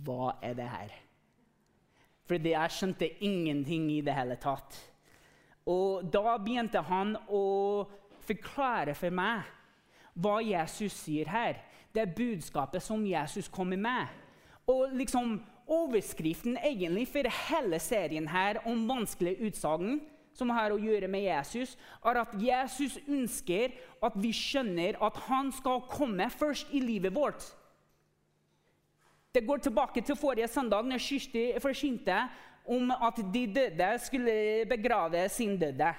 hva 0.04 0.34
er 0.44 0.58
det 0.58 0.68
her. 0.68 0.92
Fordi 2.28 2.52
jeg 2.52 2.76
skjønte 2.76 3.08
ingenting 3.24 3.88
i 3.94 4.02
det 4.04 4.12
hele 4.12 4.36
tatt. 4.40 4.76
Og 5.68 6.04
da 6.12 6.36
begynte 6.36 6.82
han 6.84 7.16
å 7.32 7.86
forklare 8.28 8.92
for 8.96 9.12
meg 9.14 9.48
hva 10.18 10.38
Jesus 10.44 10.96
sier 11.04 11.28
her. 11.32 11.60
Det 11.92 12.04
er 12.04 12.16
budskapet 12.16 12.84
som 12.84 13.04
Jesus 13.06 13.48
kommer 13.48 13.80
med. 13.80 14.08
Og 14.68 14.92
liksom 14.92 15.38
overskriften 15.68 16.58
egentlig 16.64 17.06
for 17.08 17.28
hele 17.48 17.80
serien 17.80 18.28
her 18.28 18.60
om 18.68 18.86
vanskelige 18.88 19.48
utsagn 19.48 19.98
som 20.38 20.52
har 20.54 20.70
å 20.70 20.80
gjøre 20.80 21.08
med 21.10 21.24
Jesus, 21.24 21.74
er 22.06 22.20
at 22.20 22.34
Jesus 22.38 22.98
ønsker 23.08 23.74
at 24.04 24.18
vi 24.20 24.30
skjønner 24.36 24.98
at 25.02 25.16
han 25.26 25.50
skal 25.54 25.82
komme 25.90 26.28
først 26.30 26.70
i 26.70 26.82
livet 26.84 27.14
vårt. 27.14 27.42
Det 29.34 29.42
går 29.46 29.64
tilbake 29.64 30.02
til 30.02 30.16
forrige 30.16 30.48
søndag, 30.48 30.86
når 30.86 31.02
Kirsti 31.02 31.42
forsynte 31.60 32.20
om 32.68 32.92
at 32.92 33.18
de 33.34 33.46
døde 33.54 33.88
skulle 34.04 34.36
begrave 34.68 35.28
sin 35.28 35.58
døde. 35.58 35.94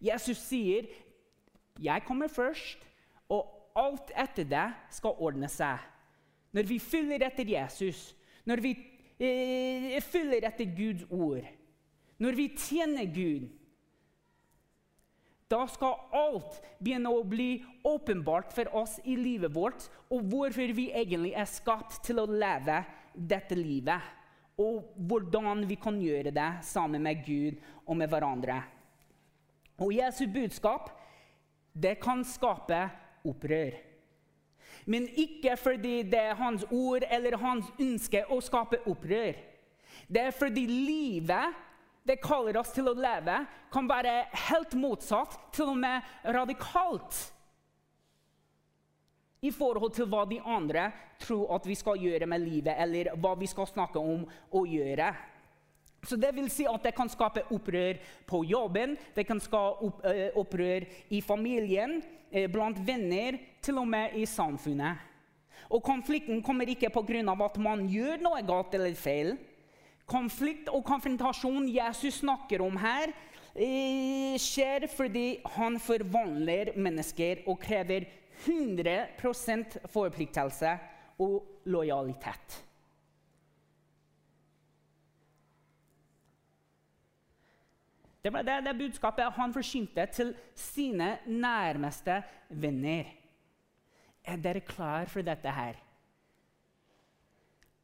Jesus 0.00 0.36
sier, 0.36 0.86
'Jeg 1.80 2.02
kommer 2.06 2.28
først, 2.28 2.78
og 3.28 3.70
alt 3.76 4.12
etter 4.16 4.44
det 4.44 4.74
skal 4.90 5.16
ordne 5.18 5.48
seg.' 5.48 5.93
Når 6.54 6.68
vi 6.68 6.78
følger 6.78 7.26
etter 7.26 7.50
Jesus, 7.56 8.12
når 8.46 8.62
vi 8.62 8.72
eh, 9.18 9.98
følger 10.04 10.46
etter 10.46 10.70
Guds 10.76 11.04
ord, 11.10 11.46
når 12.22 12.38
vi 12.38 12.48
tjener 12.56 13.08
Gud, 13.10 13.48
da 15.50 15.64
skal 15.68 15.98
alt 16.16 16.56
begynne 16.80 17.10
å 17.12 17.24
bli 17.28 17.58
åpenbart 17.86 18.54
for 18.54 18.70
oss 18.80 18.96
i 19.04 19.16
livet 19.18 19.52
vårt, 19.54 19.86
og 20.10 20.24
hvorfor 20.30 20.72
vi 20.74 20.88
egentlig 20.94 21.34
er 21.36 21.50
skapt 21.50 22.00
til 22.06 22.22
å 22.22 22.28
leve 22.30 22.80
dette 23.14 23.58
livet. 23.58 24.12
Og 24.58 24.94
hvordan 24.94 25.64
vi 25.66 25.76
kan 25.82 25.98
gjøre 25.98 26.30
det 26.34 26.50
sammen 26.66 27.02
med 27.02 27.24
Gud 27.26 27.58
og 27.84 27.98
med 27.98 28.10
hverandre. 28.10 28.60
Og 29.82 29.90
Jesu 29.94 30.28
budskap 30.30 30.92
det 31.74 31.96
kan 32.02 32.22
skape 32.26 32.78
opprør. 33.26 33.74
Men 34.84 35.08
ikke 35.08 35.56
fordi 35.56 36.02
det 36.08 36.20
er 36.20 36.38
hans 36.38 36.64
ord 36.70 37.06
eller 37.10 37.38
hans 37.40 37.70
ønske 37.80 38.24
å 38.28 38.40
skape 38.44 38.82
opprør. 38.90 39.38
Det 40.08 40.20
er 40.20 40.36
fordi 40.36 40.66
livet 40.68 41.62
det 42.04 42.20
kaller 42.20 42.58
oss 42.60 42.74
til 42.76 42.90
å 42.90 42.96
leve, 42.96 43.38
kan 43.72 43.86
være 43.88 44.26
helt 44.50 44.74
motsatt, 44.76 45.38
til 45.56 45.70
og 45.72 45.78
med 45.80 46.04
radikalt. 46.36 47.16
I 49.44 49.52
forhold 49.52 49.94
til 49.96 50.08
hva 50.12 50.26
de 50.28 50.36
andre 50.40 50.90
tror 51.20 51.54
at 51.56 51.64
vi 51.68 51.76
skal 51.76 52.00
gjøre 52.00 52.28
med 52.28 52.44
livet, 52.44 52.76
eller 52.76 53.14
hva 53.16 53.32
vi 53.40 53.48
skal 53.48 53.68
snakke 53.70 54.00
om 54.00 54.26
å 54.52 54.64
gjøre. 54.68 55.08
Så 56.04 56.18
det 56.20 56.34
vil 56.36 56.50
si 56.52 56.66
at 56.68 56.84
det 56.84 56.94
kan 56.96 57.08
skape 57.08 57.46
opprør 57.54 57.98
på 58.28 58.42
jobben, 58.44 58.96
det 59.16 59.26
kan 59.26 59.40
skape 59.40 59.90
opprør 60.36 60.86
i 61.10 61.20
familien, 61.24 62.00
blant 62.52 62.78
venner, 62.86 63.38
til 63.62 63.78
og 63.80 63.88
med 63.88 64.16
i 64.18 64.26
samfunnet. 64.26 65.10
Og 65.72 65.82
konflikten 65.82 66.42
kommer 66.42 66.68
ikke 66.68 66.90
pga. 66.90 67.44
at 67.44 67.58
man 67.58 67.88
gjør 67.88 68.20
noe 68.20 68.42
galt 68.42 68.74
eller 68.74 68.94
feil. 68.94 69.36
Konflikt 70.06 70.68
og 70.68 70.84
konfrontasjon 70.84 71.68
Jesus 71.68 72.20
snakker 72.20 72.60
om 72.60 72.76
her, 72.76 73.12
eh, 73.56 74.36
skjer 74.36 74.86
fordi 74.88 75.40
han 75.56 75.78
forvandler 75.80 76.76
mennesker 76.76 77.48
og 77.48 77.58
krever 77.60 78.04
100% 78.44 79.78
forpliktelse 79.88 80.78
og 81.18 81.42
lojalitet. 81.64 82.62
Det 88.24 88.32
ble, 88.32 88.40
det, 88.40 88.60
det 88.64 88.72
budskapet 88.78 89.36
han 89.36 89.52
forsynte 89.52 90.06
til 90.16 90.30
sine 90.56 91.18
nærmeste 91.28 92.22
venner. 92.48 93.10
Er 94.24 94.40
dere 94.40 94.62
klar 94.64 95.10
for 95.12 95.20
dette 95.26 95.52
her? 95.52 95.76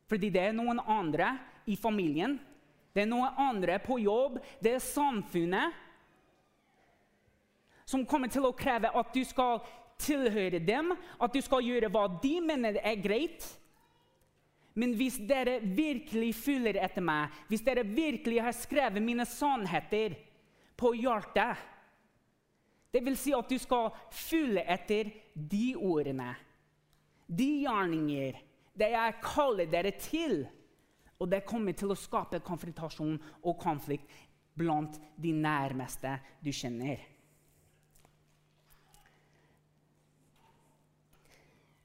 Fordi 0.08 0.30
det 0.32 0.46
er 0.48 0.56
noen 0.56 0.80
andre 0.80 1.34
i 1.68 1.76
familien, 1.76 2.38
det 2.96 3.04
er 3.04 3.10
noen 3.10 3.36
andre 3.38 3.76
på 3.84 4.00
jobb, 4.00 4.40
det 4.64 4.72
er 4.78 4.82
samfunnet 4.82 5.76
som 7.84 8.06
kommer 8.08 8.32
til 8.32 8.48
å 8.48 8.56
kreve 8.56 8.90
at 8.96 9.12
du 9.12 9.20
skal 9.26 9.60
tilhøre 10.00 10.62
dem, 10.64 10.94
at 11.20 11.36
du 11.36 11.42
skal 11.44 11.66
gjøre 11.66 11.92
hva 11.92 12.06
de 12.22 12.32
mener 12.40 12.80
er 12.80 12.96
greit. 13.02 13.44
Men 14.78 14.94
hvis 14.96 15.18
dere 15.28 15.58
virkelig 15.60 16.32
følger 16.38 16.80
etter 16.80 17.04
meg, 17.04 17.34
hvis 17.50 17.64
dere 17.66 17.84
virkelig 17.84 18.40
har 18.40 18.56
skrevet 18.56 19.04
mine 19.04 19.26
sannheter 19.28 20.16
på 20.80 20.94
hjertet 20.96 21.68
Det 22.90 23.02
vil 23.06 23.18
si 23.18 23.34
at 23.36 23.50
du 23.50 23.58
skal 23.60 23.92
følge 24.10 24.64
etter 24.66 25.12
de 25.34 25.76
ordene, 25.76 26.32
de 27.28 27.46
gjerninger, 27.62 28.40
det 28.74 28.88
jeg 28.90 29.20
kaller 29.22 29.68
dere 29.70 29.92
til. 29.94 30.40
Og 31.20 31.28
det 31.30 31.44
kommer 31.46 31.76
til 31.76 31.92
å 31.92 31.98
skape 32.00 32.40
konfrontasjon 32.42 33.14
og 33.44 33.58
konflikt 33.62 34.10
blant 34.58 34.98
de 35.20 35.30
nærmeste 35.36 36.16
du 36.42 36.50
kjenner. 36.50 36.98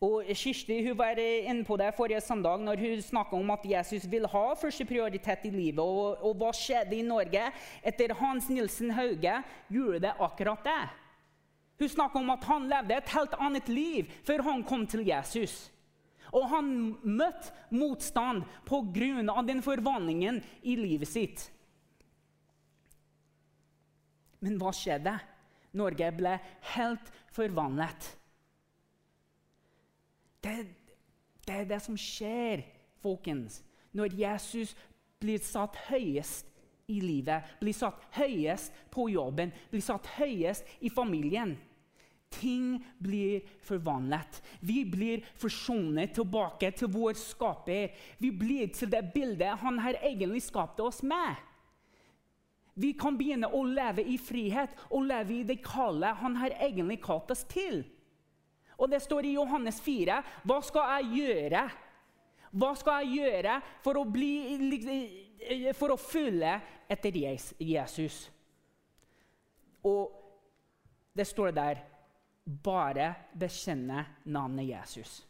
Og 0.04 0.28
Kirsti 0.36 0.82
hun 0.84 0.98
var 1.00 1.20
inne 1.20 1.64
på 1.64 1.78
det 1.80 1.94
forrige 1.96 2.20
søndag 2.22 2.60
når 2.60 2.82
hun 2.82 3.02
snakka 3.02 3.38
om 3.38 3.52
at 3.54 3.64
Jesus 3.66 4.08
vil 4.12 4.28
ha 4.28 4.44
første 4.60 4.86
prioritet 4.86 5.46
i 5.48 5.54
livet. 5.54 5.80
Og, 5.80 6.20
og, 6.20 6.36
hva 6.36 6.52
skjedde 6.56 6.98
i 6.98 7.06
Norge 7.06 7.46
etter 7.84 8.14
Hans 8.20 8.50
Nilsen 8.52 8.92
Hauge 8.92 9.38
gjorde 9.72 10.02
det 10.04 10.12
akkurat 10.20 10.68
det. 10.68 10.84
Hun 11.80 11.92
snakka 11.92 12.20
om 12.20 12.34
at 12.36 12.44
han 12.48 12.68
levde 12.72 12.98
et 12.98 13.16
helt 13.16 13.40
annet 13.40 13.72
liv 13.72 14.12
før 14.28 14.44
han 14.50 14.64
kom 14.68 14.84
til 14.88 15.06
Jesus. 15.08 15.70
Og 16.36 16.50
han 16.52 16.68
møtte 17.04 17.54
motstand 17.72 18.44
pga. 18.68 19.42
den 19.48 19.62
forvandlingen 19.64 20.44
i 20.64 20.76
livet 20.76 21.08
sitt. 21.08 21.52
Men 24.44 24.60
hva 24.60 24.74
skjedde? 24.76 25.16
Norge 25.76 26.12
ble 26.16 26.38
helt 26.76 27.12
forvandlet. 27.32 28.12
Det, 30.46 30.58
det 31.48 31.62
er 31.62 31.70
det 31.70 31.82
som 31.82 31.98
skjer, 31.98 32.62
folkens, 33.02 33.64
når 33.96 34.14
Jesus 34.18 34.76
blir 35.22 35.42
satt 35.42 35.78
høyest 35.90 36.52
i 36.92 37.00
livet, 37.02 37.56
blir 37.62 37.74
satt 37.74 38.02
høyest 38.18 38.74
på 38.94 39.08
jobben, 39.10 39.54
blir 39.72 39.84
satt 39.84 40.08
høyest 40.20 40.68
i 40.86 40.92
familien. 40.94 41.56
Ting 42.36 42.78
blir 43.00 43.46
forvandlet. 43.64 44.42
Vi 44.60 44.84
blir 44.90 45.24
forsonet 45.40 46.16
tilbake 46.18 46.72
til 46.76 46.92
vår 46.92 47.16
skaper. 47.18 47.94
Vi 48.20 48.32
blir 48.36 48.74
til 48.76 48.92
det 48.92 49.06
bildet 49.14 49.62
han 49.62 49.80
har 49.80 49.98
egentlig 50.02 50.44
skapt 50.44 50.82
oss 50.84 51.02
med. 51.06 51.38
Vi 52.76 52.92
kan 53.00 53.16
begynne 53.16 53.48
å 53.56 53.62
leve 53.64 54.04
i 54.04 54.18
frihet 54.20 54.74
og 54.90 55.08
leve 55.08 55.38
i 55.38 55.46
det 55.48 55.62
kallet 55.64 56.20
han 56.20 56.36
har 56.42 56.58
egentlig 56.60 57.00
kalt 57.06 57.32
oss 57.32 57.46
til. 57.48 57.86
Og 58.78 58.92
det 58.92 59.02
står 59.04 59.28
i 59.30 59.36
Johannes 59.36 59.80
4. 59.84 60.20
Hva 60.44 60.60
skal 60.66 60.96
jeg 60.98 61.24
gjøre? 61.24 61.66
Hva 62.56 62.72
skal 62.80 63.04
jeg 63.04 63.20
gjøre 63.20 63.60
for 63.84 64.00
å, 64.00 64.06
bli, 64.08 64.34
for 65.76 65.92
å 65.92 66.00
følge 66.00 66.54
etter 66.92 67.20
Jesus? 67.60 68.22
Og 69.86 70.22
det 71.16 71.28
står 71.28 71.56
der 71.56 71.82
bare 72.46 73.14
bekjenne 73.36 74.06
navnet 74.32 74.70
Jesus. 74.70 75.24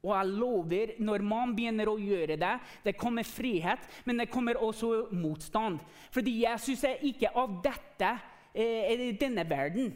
Og 0.00 0.14
jeg 0.14 0.32
lover, 0.32 0.92
når 1.04 1.24
man 1.28 1.50
begynner 1.56 1.90
å 1.90 1.98
gjøre 2.00 2.38
det, 2.40 2.52
det 2.86 2.96
kommer 2.96 3.26
frihet, 3.26 3.82
men 4.08 4.22
det 4.22 4.30
kommer 4.32 4.56
også 4.56 5.10
motstand. 5.12 5.80
Fordi 6.14 6.38
Jesus 6.46 6.84
er 6.88 7.02
ikke 7.04 7.32
av 7.36 7.58
dette, 7.64 8.14
eh, 8.54 9.10
denne 9.20 9.44
verden. 9.48 9.92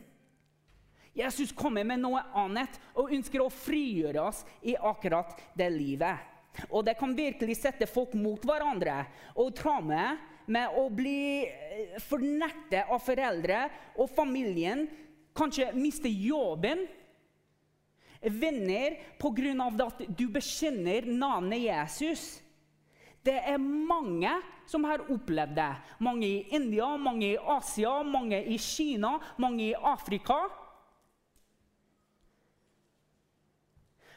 Jesus 1.15 1.53
kommer 1.55 1.87
med 1.87 2.03
noe 2.03 2.23
annet 2.35 2.79
og 2.99 3.13
ønsker 3.15 3.43
å 3.43 3.51
frigjøre 3.53 4.23
oss 4.23 4.43
i 4.67 4.75
akkurat 4.75 5.37
det 5.55 5.71
livet. 5.71 6.31
Og 6.71 6.85
det 6.87 6.97
kan 6.99 7.15
virkelig 7.15 7.57
sette 7.59 7.87
folk 7.91 8.15
mot 8.19 8.43
hverandre 8.47 9.05
og 9.39 9.55
traume 9.59 10.17
med 10.47 10.77
å 10.77 10.89
bli 10.93 11.47
eh, 11.47 11.97
fornektet 12.05 12.91
av 12.93 13.01
foreldre 13.03 13.65
og 13.97 14.11
familien 14.13 14.85
Kanskje 15.35 15.73
miste 15.75 16.09
jobben. 16.09 16.87
venner 18.23 18.95
pga. 19.19 19.87
at 19.87 19.99
du 20.17 20.29
bekjenner 20.29 21.05
navnet 21.07 21.59
Jesus. 21.59 22.41
Det 23.25 23.35
er 23.35 23.59
mange 23.59 24.31
som 24.67 24.85
har 24.85 25.03
opplevd 25.11 25.57
det. 25.57 25.75
Mange 25.99 26.27
i 26.27 26.47
India, 26.51 26.97
mange 26.97 27.33
i 27.35 27.37
Asia, 27.37 28.03
mange 28.03 28.45
i 28.45 28.59
Kina, 28.59 29.19
mange 29.37 29.63
i 29.65 29.75
Afrika. 29.75 30.49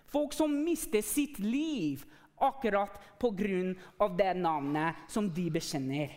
Folk 0.07 0.33
som 0.33 0.53
mister 0.63 1.01
sitt 1.03 1.39
liv 1.39 2.05
akkurat 2.37 3.19
pga. 3.19 4.07
det 4.17 4.33
navnet 4.33 4.95
som 5.07 5.29
de 5.33 5.49
bekjenner. 5.51 6.13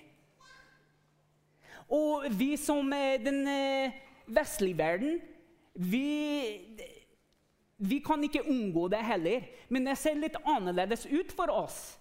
Og 1.90 2.28
vi 2.30 2.56
som 2.56 2.90
den 3.24 3.46
eh, 3.48 3.92
vestlige 4.26 4.78
verden, 4.78 5.20
vi, 5.74 6.60
vi 7.76 7.98
kan 8.00 8.22
ikke 8.22 8.46
unngå 8.46 8.88
det 8.88 9.02
heller. 9.02 9.48
Men 9.68 9.88
det 9.88 9.96
ser 9.98 10.20
litt 10.20 10.38
annerledes 10.44 11.06
ut 11.06 11.32
for 11.34 11.50
oss. 11.50 11.98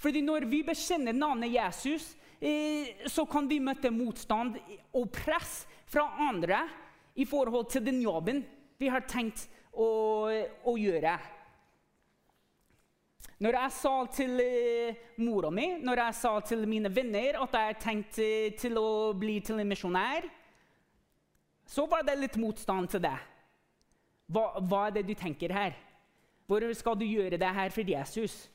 Fordi 0.00 0.22
når 0.24 0.48
vi 0.48 0.62
bekjenner 0.66 1.12
navnet 1.12 1.52
Jesus, 1.52 2.14
eh, 2.40 2.96
så 3.06 3.26
kan 3.28 3.48
vi 3.48 3.60
møte 3.60 3.92
motstand 3.92 4.56
og 4.96 5.12
press 5.12 5.66
fra 5.86 6.08
andre 6.30 6.64
i 7.14 7.24
forhold 7.28 7.68
til 7.70 7.84
den 7.84 8.00
jobben 8.02 8.42
vi 8.78 8.88
har 8.92 9.04
tenkt 9.08 9.46
å, 9.76 9.88
å 10.66 10.76
gjøre. 10.80 11.16
Når 13.36 13.58
jeg 13.58 13.72
sa 13.76 13.94
til 14.16 14.40
uh, 14.40 15.00
mora 15.20 15.50
mi, 15.52 15.66
når 15.84 16.00
jeg 16.06 16.16
sa 16.22 16.32
til 16.40 16.64
mine 16.68 16.88
venner 16.88 17.36
at 17.44 17.56
jeg 17.58 17.80
tenkte 17.82 18.28
til 18.56 18.78
å 18.80 19.12
bli 19.18 19.42
til 19.44 19.60
en 19.60 19.68
misjonær, 19.68 20.24
så 21.66 21.84
var 21.90 22.06
det 22.06 22.14
litt 22.16 22.38
motstand 22.40 22.88
til 22.94 23.02
det. 23.04 23.16
Hva, 24.32 24.46
hva, 24.62 24.86
er 24.86 24.96
det 24.96 25.04
du 25.10 25.12
tenker 25.18 25.52
her? 25.52 25.76
Hvor 26.46 26.64
skal 26.78 26.96
du 26.96 27.04
gjøre 27.04 27.38
det 27.38 27.50
her 27.58 27.74
for 27.74 27.90
Jesus? 27.90 28.46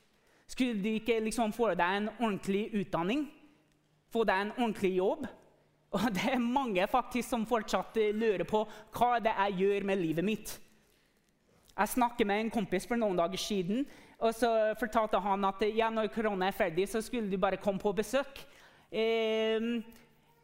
Skulle 0.50 0.82
du 0.82 0.90
ikke 0.96 1.20
liksom 1.24 1.54
få 1.56 1.74
deg 1.76 2.00
en 2.00 2.10
ordentlig 2.18 2.70
utdanning? 2.82 3.28
Få 4.12 4.26
deg 4.28 4.48
en 4.48 4.56
ordentlig 4.58 4.96
jobb? 4.98 5.28
Og 5.92 6.08
det 6.16 6.26
er 6.34 6.42
mange 6.42 6.88
faktisk 6.88 7.28
som 7.30 7.46
fortsatt 7.48 8.00
lurer 8.16 8.48
på 8.48 8.64
hva 8.96 9.14
det 9.24 9.32
er 9.36 9.52
jeg 9.52 9.68
gjør 9.68 9.88
med 9.92 10.00
livet 10.00 10.26
mitt. 10.26 10.54
Jeg 11.78 11.94
snakket 11.96 12.28
med 12.28 12.42
en 12.42 12.52
kompis 12.52 12.86
for 12.88 13.00
noen 13.00 13.18
dager 13.18 13.40
siden. 13.40 13.86
Og 14.22 14.34
så 14.38 14.50
fortalte 14.80 15.20
han 15.24 15.46
at 15.48 15.64
ja, 15.74 15.90
når 15.90 16.12
korona 16.14 16.52
er 16.52 16.58
ferdig, 16.58 16.88
så 16.90 17.02
skulle 17.02 17.32
du 17.32 17.40
bare 17.42 17.58
komme 17.62 17.82
på 17.82 17.94
besøk. 17.98 18.44
Eh, 18.92 19.82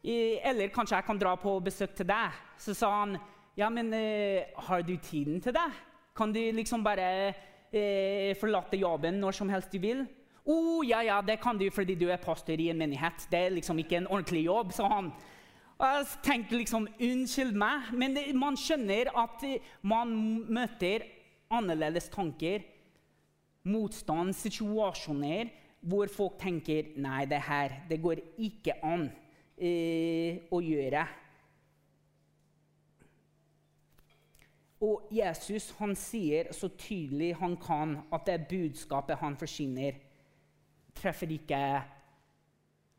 eller 0.08 0.72
kanskje 0.74 0.96
jeg 0.96 1.06
kan 1.06 1.20
dra 1.20 1.36
på 1.36 1.60
besøk 1.64 1.94
til 1.98 2.08
deg. 2.10 2.38
Så 2.58 2.74
sa 2.78 2.92
han 3.02 3.18
ja, 3.58 3.70
men 3.74 3.92
eh, 3.94 4.54
har 4.70 4.82
du 4.86 4.96
tiden 4.98 5.42
til 5.42 5.54
det? 5.54 5.70
Kan 6.18 6.34
du 6.34 6.40
liksom 6.40 6.84
bare 6.84 7.34
eh, 7.72 8.34
forlate 8.40 8.78
jobben 8.78 9.20
når 9.22 9.32
som 9.38 9.50
helst 9.50 9.74
du 9.74 9.82
vil? 9.82 10.06
Å 10.48 10.54
oh, 10.54 10.84
ja, 10.88 11.02
ja, 11.04 11.18
det 11.22 11.42
kan 11.44 11.58
du 11.60 11.66
fordi 11.74 11.98
du 12.00 12.08
er 12.08 12.22
pastor 12.24 12.56
i 12.56 12.70
en 12.72 12.80
menighet. 12.80 13.26
Det 13.30 13.40
er 13.40 13.56
liksom 13.58 13.82
ikke 13.84 13.98
en 14.00 14.08
ordentlig 14.08 14.46
jobb, 14.46 14.72
sa 14.74 14.88
han. 14.94 15.12
Og 15.78 15.86
jeg 15.86 16.06
tenkte 16.26 16.58
liksom 16.58 16.88
unnskyld 16.88 17.58
meg, 17.58 17.92
men 17.94 18.16
man 18.40 18.56
skjønner 18.58 19.12
at 19.12 19.44
man 19.86 20.14
møter 20.48 21.04
annerledes 21.54 22.10
tanker 22.14 22.66
motstand, 23.68 24.36
situasjoner 24.36 25.52
hvor 25.88 26.10
folk 26.12 26.38
tenker 26.42 26.94
nei, 27.00 27.26
det 27.30 27.40
her 27.48 27.82
det 27.90 28.00
går 28.04 28.22
ikke 28.44 28.78
an 28.86 29.08
eh, 29.56 30.48
å 30.52 30.62
gjøre. 30.64 31.06
Og 34.88 35.08
Jesus 35.14 35.72
han 35.80 35.96
sier 35.98 36.52
så 36.54 36.70
tydelig 36.78 37.32
han 37.40 37.56
kan, 37.62 37.98
at 38.14 38.28
det 38.30 38.44
budskapet 38.50 39.18
han 39.22 39.38
forsyner, 39.40 39.98
treffer 40.98 41.32
ikke 41.34 41.62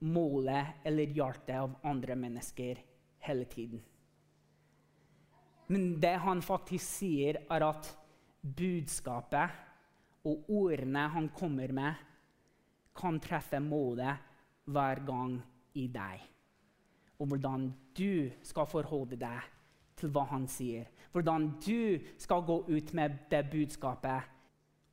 målet 0.06 0.82
eller 0.86 1.14
hjertet 1.14 1.54
av 1.58 1.76
andre 1.86 2.16
mennesker 2.18 2.82
hele 3.26 3.46
tiden. 3.50 3.82
Men 5.68 5.98
det 6.00 6.16
han 6.24 6.40
faktisk 6.42 6.86
sier, 6.86 7.42
er 7.50 7.64
at 7.66 7.90
budskapet 8.42 10.24
og 10.28 10.50
ordene 10.50 11.06
han 11.12 11.28
kommer 11.34 11.72
med, 11.74 11.94
kan 12.98 13.20
treffe 13.22 13.60
målet 13.62 14.26
hver 14.68 15.04
gang 15.06 15.38
i 15.78 15.86
deg. 15.92 16.24
Og 17.18 17.30
hvordan 17.30 17.68
du 17.96 18.30
skal 18.46 18.68
forholde 18.70 19.18
deg 19.18 19.46
til 19.98 20.12
hva 20.14 20.24
han 20.30 20.46
sier. 20.50 20.86
Hvordan 21.12 21.48
du 21.64 21.98
skal 22.20 22.44
gå 22.46 22.60
ut 22.68 22.92
med 22.94 23.16
det 23.30 23.44
budskapet 23.50 24.34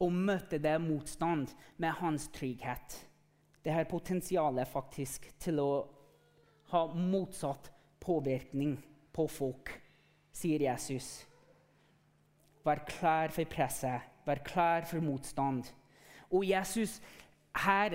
og 0.02 0.14
møte 0.14 0.60
det 0.60 0.76
motstand 0.82 1.54
med 1.78 1.98
hans 2.02 2.28
trygghet. 2.34 2.98
Det 3.64 3.74
har 3.74 3.88
potensialet 3.90 4.70
faktisk 4.70 5.30
til 5.42 5.62
å 5.62 5.70
ha 6.72 6.86
motsatt 6.94 7.72
påvirkning 8.02 8.76
på 9.16 9.28
folk, 9.32 9.72
sier 10.36 10.66
Jesus. 10.68 11.26
Vær 12.66 12.82
klar 12.90 13.34
for 13.34 13.48
presset 13.50 14.12
Vær 14.26 14.42
klar 14.42 14.86
for 14.90 15.04
motstand. 15.06 15.68
Og 16.34 16.48
Jesus 16.50 16.98
her 17.62 17.94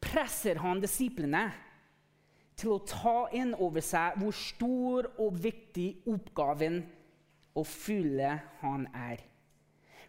presser 0.00 0.60
han 0.62 0.78
disiplene 0.80 1.48
til 2.56 2.76
å 2.76 2.84
ta 2.86 3.16
inn 3.36 3.50
over 3.58 3.82
seg 3.84 4.16
hvor 4.20 4.36
stor 4.36 5.08
og 5.20 5.40
viktig 5.42 5.88
oppgaven 6.08 6.78
å 7.56 7.64
fulle 7.66 8.30
han 8.62 8.86
er. 8.94 9.24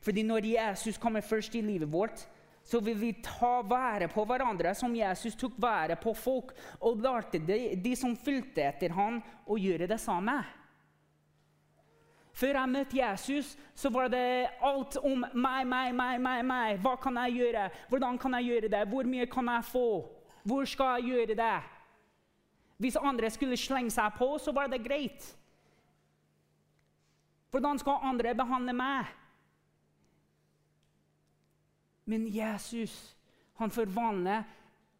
Fordi 0.03 0.23
når 0.23 0.51
Jesus 0.53 0.99
kommer 1.01 1.25
først 1.25 1.57
i 1.57 1.63
livet 1.65 1.89
vårt, 1.91 2.21
så 2.67 2.79
vil 2.83 2.97
vi 2.99 3.13
ta 3.23 3.61
vare 3.63 4.09
på 4.11 4.23
hverandre 4.27 4.73
som 4.75 4.95
Jesus 4.95 5.35
tok 5.39 5.55
vare 5.59 5.95
på 5.99 6.13
folk, 6.15 6.51
og 6.83 7.01
lærte 7.03 7.39
de, 7.39 7.75
de 7.79 7.93
som 7.95 8.15
fulgte 8.19 8.65
etter 8.67 8.93
ham, 8.95 9.21
å 9.47 9.57
gjøre 9.59 9.87
det 9.89 9.99
samme. 10.03 10.35
Før 12.37 12.59
jeg 12.59 12.69
møtte 12.69 12.97
Jesus, 12.99 13.55
så 13.75 13.89
var 13.89 14.11
det 14.13 14.49
alt 14.61 14.97
om 15.01 15.23
meg, 15.33 15.63
meg, 15.65 15.95
meg, 15.95 16.19
meg. 16.21 16.43
meg. 16.45 16.81
Hva 16.83 16.93
kan 17.01 17.17
jeg 17.23 17.33
gjøre? 17.39 17.69
Hvordan 17.89 18.17
kan 18.21 18.37
jeg 18.37 18.45
gjøre 18.51 18.69
det? 18.69 18.83
Hvor 18.91 19.09
mye 19.09 19.25
kan 19.25 19.49
jeg 19.49 19.65
få? 19.65 19.87
Hvor 20.43 20.65
skal 20.65 20.99
jeg 20.99 21.09
gjøre 21.11 21.37
det? 21.39 21.55
Hvis 22.77 22.99
andre 23.01 23.29
skulle 23.33 23.57
slenge 23.57 23.91
seg 23.91 24.13
på, 24.19 24.37
så 24.37 24.53
var 24.53 24.69
det 24.69 24.83
greit. 24.85 25.31
Hvordan 27.51 27.79
skal 27.81 28.05
andre 28.05 28.35
behandle 28.35 28.73
meg? 28.73 29.09
Men 32.05 32.27
Jesus, 32.35 33.17
han 33.57 33.71
forvandler 33.71 34.43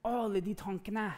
alle 0.03 0.41
de 0.41 0.53
tankene. 0.53 1.11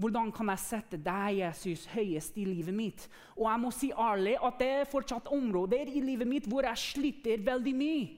Hvordan 0.00 0.32
kan 0.32 0.48
jeg 0.54 0.62
sette 0.62 0.98
deg, 0.98 1.42
Jesus, 1.42 1.84
høyest 1.92 2.38
i 2.40 2.46
livet 2.48 2.74
mitt? 2.74 3.04
Og 3.36 3.44
jeg 3.50 3.60
må 3.60 3.70
si 3.74 3.90
ærlig 3.92 4.38
at 4.40 4.58
det 4.62 4.70
er 4.78 4.88
fortsatt 4.90 5.28
områder 5.34 5.92
i 5.92 6.00
livet 6.02 6.28
mitt 6.28 6.48
hvor 6.50 6.66
jeg 6.66 6.80
sliter 6.80 7.44
veldig 7.44 7.74
mye. 7.76 8.08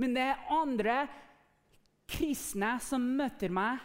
Men 0.00 0.14
det 0.14 0.22
er 0.26 0.46
andre 0.54 0.96
kristne 2.10 2.76
som 2.82 3.02
møter 3.18 3.52
meg 3.54 3.82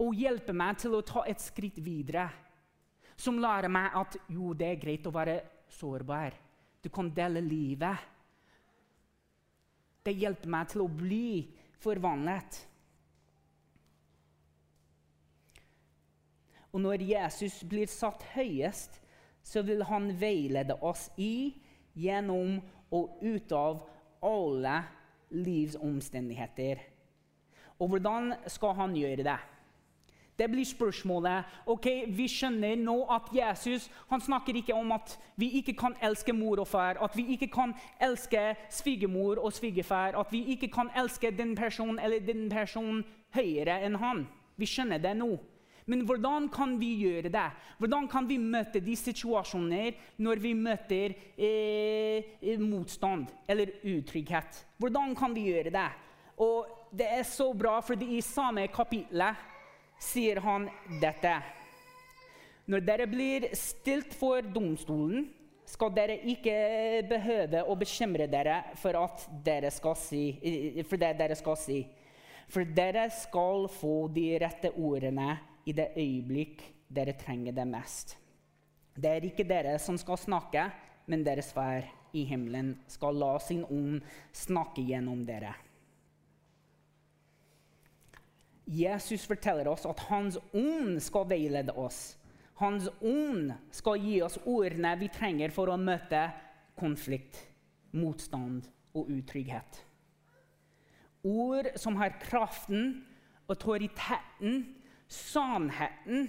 og 0.00 0.16
hjelper 0.16 0.56
meg 0.56 0.78
til 0.80 0.96
å 0.96 1.04
ta 1.04 1.24
et 1.28 1.42
skritt 1.42 1.80
videre. 1.84 2.28
Som 3.20 3.40
lærer 3.40 3.68
meg 3.68 3.96
at 4.00 4.16
jo, 4.32 4.54
det 4.56 4.70
er 4.70 4.80
greit 4.80 5.08
å 5.08 5.12
være 5.12 5.36
sårbar. 5.76 6.36
Du 6.80 6.88
kan 6.92 7.10
dele 7.12 7.42
livet. 7.44 8.08
Det 10.00 10.16
hjelper 10.16 10.52
meg 10.54 10.70
til 10.72 10.86
å 10.86 10.88
bli 10.88 11.50
forvandlet. 11.82 12.62
Og 16.72 16.80
når 16.80 17.02
Jesus 17.02 17.62
blir 17.66 17.90
satt 17.90 18.22
høyest, 18.34 19.00
så 19.42 19.62
vil 19.66 19.82
han 19.88 20.10
veilede 20.20 20.76
oss 20.84 21.08
i, 21.18 21.56
gjennom 21.96 22.60
og 22.94 23.22
ut 23.22 23.52
av 23.52 23.82
alle 24.22 24.76
livsomstendigheter. 25.30 26.82
Og 27.80 27.88
hvordan 27.88 28.34
skal 28.46 28.76
han 28.76 28.94
gjøre 28.96 29.24
det? 29.24 29.38
Det 30.40 30.50
blir 30.50 30.64
spørsmålet. 30.64 31.44
ok, 31.66 31.86
Vi 32.08 32.28
skjønner 32.28 32.76
nå 32.76 33.04
at 33.12 33.28
Jesus 33.32 33.90
han 34.08 34.20
snakker 34.20 34.56
ikke 34.56 34.74
om 34.74 34.92
at 34.92 35.18
vi 35.36 35.50
ikke 35.58 35.74
kan 35.76 35.94
elske 36.02 36.32
mor 36.32 36.60
og 36.60 36.68
far, 36.68 36.96
at 37.04 37.16
vi 37.16 37.26
ikke 37.34 37.46
kan 37.52 37.74
elske 38.00 38.56
svigermor 38.70 39.36
og 39.36 39.52
svigerfar, 39.52 40.16
at 40.20 40.32
vi 40.32 40.44
ikke 40.44 40.68
kan 40.68 40.88
elske 40.96 41.30
den 41.30 41.56
personen 41.56 41.98
eller 41.98 42.20
den 42.20 42.48
personen 42.48 43.04
høyere 43.34 43.82
enn 43.84 44.00
han. 44.00 44.26
Vi 44.56 44.66
skjønner 44.66 44.98
det 44.98 45.16
nå. 45.16 45.36
Men 45.90 46.04
hvordan 46.06 46.46
kan 46.52 46.76
vi 46.78 46.92
gjøre 47.02 47.32
det? 47.32 47.46
Hvordan 47.80 48.06
kan 48.10 48.28
vi 48.28 48.36
møte 48.38 48.82
de 48.84 48.94
situasjoner 48.94 49.96
når 50.22 50.42
vi 50.42 50.52
møter 50.54 51.16
eh, 51.34 52.60
motstand 52.62 53.26
eller 53.50 53.72
utrygghet? 53.82 54.62
Hvordan 54.78 55.16
kan 55.18 55.34
vi 55.34 55.48
gjøre 55.50 55.72
det? 55.74 55.88
Og 56.40 56.70
det 56.94 57.08
er 57.18 57.26
så 57.26 57.50
bra, 57.54 57.80
for 57.82 57.98
i 57.98 58.20
samme 58.22 58.68
kapitlet 58.72 59.42
sier 60.00 60.40
han 60.44 60.68
dette. 61.02 61.34
Når 62.70 62.86
dere 62.86 63.10
blir 63.10 63.50
stilt 63.58 64.14
for 64.14 64.46
domstolen, 64.46 65.26
skal 65.70 65.92
dere 65.94 66.16
ikke 66.26 66.54
behøve 67.10 67.62
å 67.66 67.76
bekymre 67.78 68.26
dere 68.30 68.62
for, 68.78 68.96
dere 69.44 69.70
si, 69.98 70.24
for 70.86 70.98
det 70.98 71.12
dere 71.18 71.36
skal 71.38 71.58
si. 71.58 71.84
For 72.50 72.66
dere 72.66 73.06
skal 73.14 73.68
få 73.70 74.08
de 74.10 74.26
rette 74.42 74.72
ordene 74.74 75.36
i 75.66 75.74
det 75.76 75.90
øyeblikk 75.96 76.62
dere 76.88 77.14
trenger 77.18 77.54
det 77.56 77.66
mest. 77.68 78.16
Det 78.96 79.10
er 79.10 79.26
ikke 79.26 79.46
dere 79.48 79.78
som 79.78 79.98
skal 79.98 80.18
snakke, 80.18 80.68
men 81.06 81.24
deres 81.26 81.52
far 81.54 81.86
i 82.12 82.24
himmelen 82.26 82.74
skal 82.90 83.16
la 83.18 83.36
sin 83.42 83.64
ånd 83.64 84.00
snakke 84.34 84.82
gjennom 84.86 85.22
dere. 85.26 85.54
Jesus 88.70 89.26
forteller 89.26 89.66
oss 89.70 89.86
at 89.88 90.02
Hans 90.10 90.38
ånd 90.54 91.00
skal 91.02 91.26
veilede 91.30 91.74
oss. 91.74 92.16
Hans 92.60 92.86
ånd 93.02 93.50
skal 93.74 94.02
gi 94.02 94.20
oss 94.22 94.38
ordene 94.44 94.92
vi 95.00 95.08
trenger 95.10 95.50
for 95.54 95.72
å 95.72 95.78
møte 95.80 96.28
konflikt, 96.78 97.40
motstand 97.96 98.68
og 98.94 99.10
utrygghet. 99.10 99.80
Ord 101.26 101.72
som 101.80 101.98
har 102.00 102.14
kraften, 102.22 103.02
autoriteten, 103.50 104.62
sannheten 105.10 106.28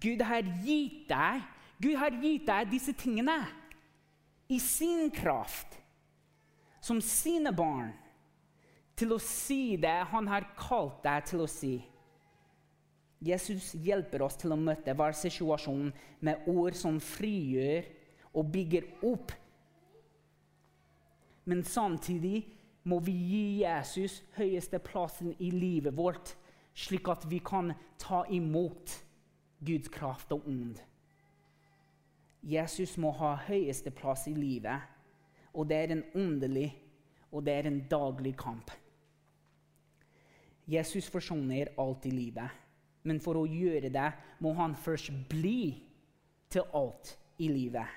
Gud 0.00 0.22
har 0.24 0.46
gitt 0.64 1.08
deg. 1.10 1.42
Gud 1.82 1.98
har 2.00 2.14
gitt 2.22 2.46
deg 2.48 2.70
disse 2.70 2.94
tingene 2.96 3.40
i 4.52 4.58
sin 4.60 5.10
kraft, 5.12 5.78
som 6.80 7.00
sine 7.00 7.52
barn, 7.54 7.92
til 8.96 9.14
å 9.14 9.20
si 9.22 9.76
det 9.80 10.02
han 10.12 10.28
har 10.28 10.50
kalt 10.58 11.00
deg 11.04 11.24
til 11.30 11.44
å 11.44 11.48
si. 11.50 11.76
Jesus 13.22 13.72
hjelper 13.78 14.24
oss 14.26 14.36
til 14.40 14.52
å 14.52 14.58
møte 14.58 14.94
hver 14.98 15.14
situasjon 15.16 15.92
med 16.26 16.48
ord 16.50 16.76
som 16.76 16.98
frigjør 17.02 17.86
og 18.34 18.50
bygger 18.52 18.88
opp. 19.06 19.32
Men 21.46 21.62
samtidig 21.66 22.42
må 22.86 22.98
vi 23.02 23.14
gi 23.14 23.44
Jesus 23.62 24.20
høyeste 24.36 24.80
plassen 24.82 25.34
i 25.38 25.52
livet 25.54 25.94
vårt, 25.94 26.34
slik 26.74 27.08
at 27.08 27.26
vi 27.30 27.38
kan 27.44 27.74
ta 27.98 28.24
imot 28.30 28.96
Guds 29.60 29.88
kraft 29.92 30.32
og 30.32 30.46
ond. 30.48 30.78
Jesus 32.42 32.96
må 32.98 33.12
ha 33.14 33.36
høyeste 33.46 33.92
plass 33.94 34.26
i 34.26 34.34
livet, 34.34 34.82
og 35.54 35.68
det 35.70 35.76
er 35.76 35.92
en 35.94 36.06
åndelig 36.18 36.70
og 37.32 37.44
det 37.46 37.52
er 37.52 37.68
en 37.68 37.80
daglig 37.90 38.34
kamp. 38.36 38.70
Jesus 40.68 41.08
forsoner 41.10 41.72
alt 41.80 42.06
i 42.06 42.12
livet, 42.12 42.50
men 43.02 43.20
for 43.20 43.40
å 43.40 43.48
gjøre 43.48 43.90
det 43.92 44.10
må 44.44 44.52
han 44.58 44.76
først 44.78 45.10
bli 45.30 45.74
til 46.52 46.68
alt 46.76 47.16
i 47.42 47.48
livet. 47.50 47.88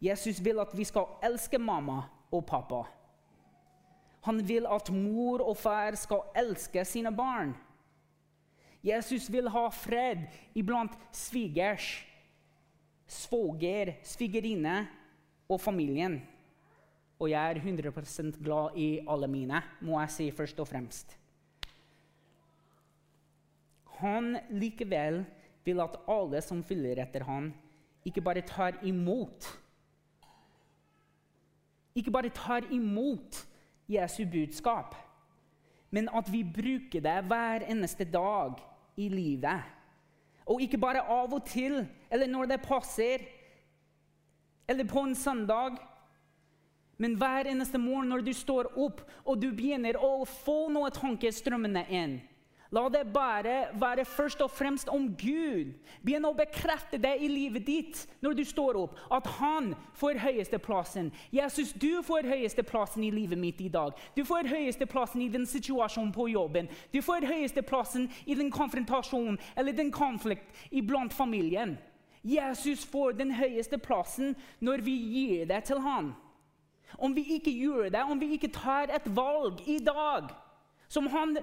Jesus 0.00 0.38
vil 0.44 0.62
at 0.62 0.72
vi 0.78 0.86
skal 0.86 1.18
elske 1.26 1.58
mamma 1.58 2.04
og 2.30 2.46
pappa. 2.46 2.84
Han 4.28 4.40
vil 4.46 4.66
at 4.70 4.90
mor 4.94 5.42
og 5.42 5.56
far 5.58 5.96
skal 5.98 6.30
elske 6.38 6.84
sine 6.86 7.10
barn. 7.14 7.56
Jesus 8.84 9.26
vil 9.32 9.48
ha 9.50 9.68
fred 9.74 10.26
iblant 10.54 10.94
svigers 11.12 11.88
svoger, 13.08 13.94
svigerinne 14.04 14.82
og 15.48 15.60
familien. 15.60 16.20
Og 17.18 17.32
jeg 17.32 17.50
er 17.50 17.62
100% 17.64 18.38
glad 18.44 18.76
i 18.78 18.90
alle 19.08 19.28
mine, 19.28 19.62
må 19.80 19.98
jeg 20.00 20.14
si 20.14 20.28
først 20.30 20.60
og 20.60 20.68
fremst. 20.68 21.16
Han 23.98 24.36
likevel 24.54 25.24
vil 25.66 25.82
at 25.82 25.96
alle 26.08 26.42
som 26.44 26.62
følger 26.62 27.00
etter 27.02 27.24
han, 27.26 27.50
ikke 28.06 28.22
bare 28.22 28.44
tar 28.46 28.78
imot 28.86 29.48
Ikke 31.98 32.12
bare 32.14 32.30
tar 32.30 32.62
imot 32.70 33.40
Jesu 33.90 34.22
budskap, 34.30 34.94
men 35.90 36.08
at 36.12 36.28
vi 36.32 36.42
bruker 36.44 37.02
det 37.04 37.16
hver 37.28 37.64
eneste 37.70 38.04
dag 38.04 38.60
i 38.96 39.08
livet. 39.08 39.64
Og 40.48 40.62
ikke 40.64 40.80
bare 40.80 41.04
av 41.04 41.32
og 41.34 41.44
til, 41.48 41.82
eller 42.10 42.28
når 42.30 42.52
det 42.52 42.64
passer, 42.64 43.24
eller 44.68 44.84
på 44.88 45.04
en 45.04 45.14
søndag. 45.14 45.78
Men 46.98 47.14
hver 47.16 47.48
eneste 47.48 47.78
morgen 47.78 48.10
når 48.12 48.24
du 48.26 48.32
står 48.34 48.72
opp 48.76 49.04
og 49.24 49.38
du 49.40 49.52
begynner 49.54 49.96
å 50.02 50.24
få 50.28 50.66
noen 50.72 50.92
tanker 50.92 51.32
strømmende 51.32 51.84
inn, 51.94 52.18
La 52.70 52.88
det 52.92 53.06
bare 53.12 53.68
være 53.80 54.04
først 54.04 54.42
og 54.44 54.50
fremst 54.50 54.90
om 54.92 55.06
Gud. 55.16 55.70
Begynn 56.04 56.26
å 56.28 56.34
bekrefte 56.36 56.98
det 57.00 57.14
i 57.24 57.28
livet 57.32 57.64
ditt 57.64 58.02
når 58.20 58.34
du 58.36 58.42
står 58.44 58.76
opp. 58.76 58.98
At 59.08 59.26
han 59.38 59.70
får 59.96 60.20
høyeste 60.20 60.60
plassen. 60.60 61.08
Jesus, 61.32 61.72
du 61.72 62.02
får 62.04 62.28
høyeste 62.28 62.62
plassen 62.68 63.06
i 63.06 63.12
livet 63.14 63.40
mitt 63.40 63.62
i 63.64 63.70
dag. 63.72 63.96
Du 64.16 64.20
får 64.28 64.50
høyeste 64.52 64.86
plassen 64.86 65.24
i 65.24 65.30
den 65.32 65.46
situasjonen 65.48 66.12
på 66.12 66.28
jobben. 66.28 66.68
Du 66.92 67.00
får 67.00 67.24
høyeste 67.30 67.64
plassen 67.64 68.10
i 68.26 68.36
den 68.36 68.52
konfrontasjonen 68.52 69.38
eller 69.56 69.72
den 69.72 69.92
konflikt 69.92 70.68
iblant 70.68 71.16
familien. 71.16 71.78
Jesus 72.20 72.84
får 72.84 73.16
den 73.16 73.32
høyeste 73.32 73.78
plassen 73.80 74.36
når 74.60 74.84
vi 74.84 74.98
gir 75.14 75.48
det 75.48 75.62
til 75.70 75.80
han. 75.80 76.12
Om 76.98 77.16
vi 77.16 77.24
ikke 77.38 77.52
gjør 77.52 77.88
det, 77.94 78.04
om 78.04 78.20
vi 78.20 78.34
ikke 78.36 78.52
tar 78.52 78.92
et 78.92 79.08
valg 79.16 79.64
i 79.68 79.78
dag 79.80 80.28
som 80.88 81.06
han 81.12 81.36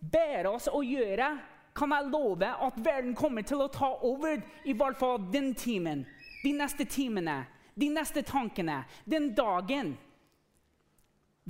ber 0.00 0.48
oss 0.50 0.68
å 0.72 0.82
gjøre, 0.84 1.30
kan 1.76 1.94
jeg 1.94 2.10
love 2.10 2.48
at 2.66 2.78
verden 2.82 3.14
kommer 3.16 3.46
til 3.46 3.62
å 3.62 3.70
ta 3.72 3.92
over 4.06 4.40
i 4.66 4.74
hvert 4.76 4.98
fall 4.98 5.20
den 5.32 5.52
timen, 5.54 6.04
de 6.42 6.52
neste 6.56 6.86
timene, 6.88 7.44
de 7.78 7.88
neste 7.92 8.24
tankene, 8.26 8.82
den 9.04 9.30
dagen. 9.36 9.94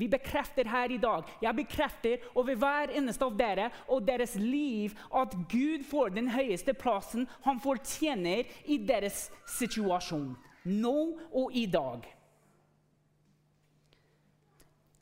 Vi 0.00 0.06
bekrefter 0.08 0.68
her 0.70 0.92
i 0.92 1.00
dag, 1.02 1.26
jeg 1.42 1.56
bekrefter 1.56 2.22
over 2.38 2.56
hver 2.56 2.92
eneste 2.96 3.26
av 3.26 3.34
dere 3.36 3.66
og 3.88 4.06
deres 4.06 4.36
liv 4.38 4.94
at 5.12 5.34
Gud 5.50 5.84
får 5.88 6.14
den 6.14 6.30
høyeste 6.32 6.74
plassen 6.78 7.26
han 7.44 7.60
fortjener 7.60 8.48
i 8.64 8.78
deres 8.86 9.26
situasjon. 9.58 10.32
Nå 10.64 10.96
og 11.32 11.56
i 11.56 11.66
dag. 11.66 12.06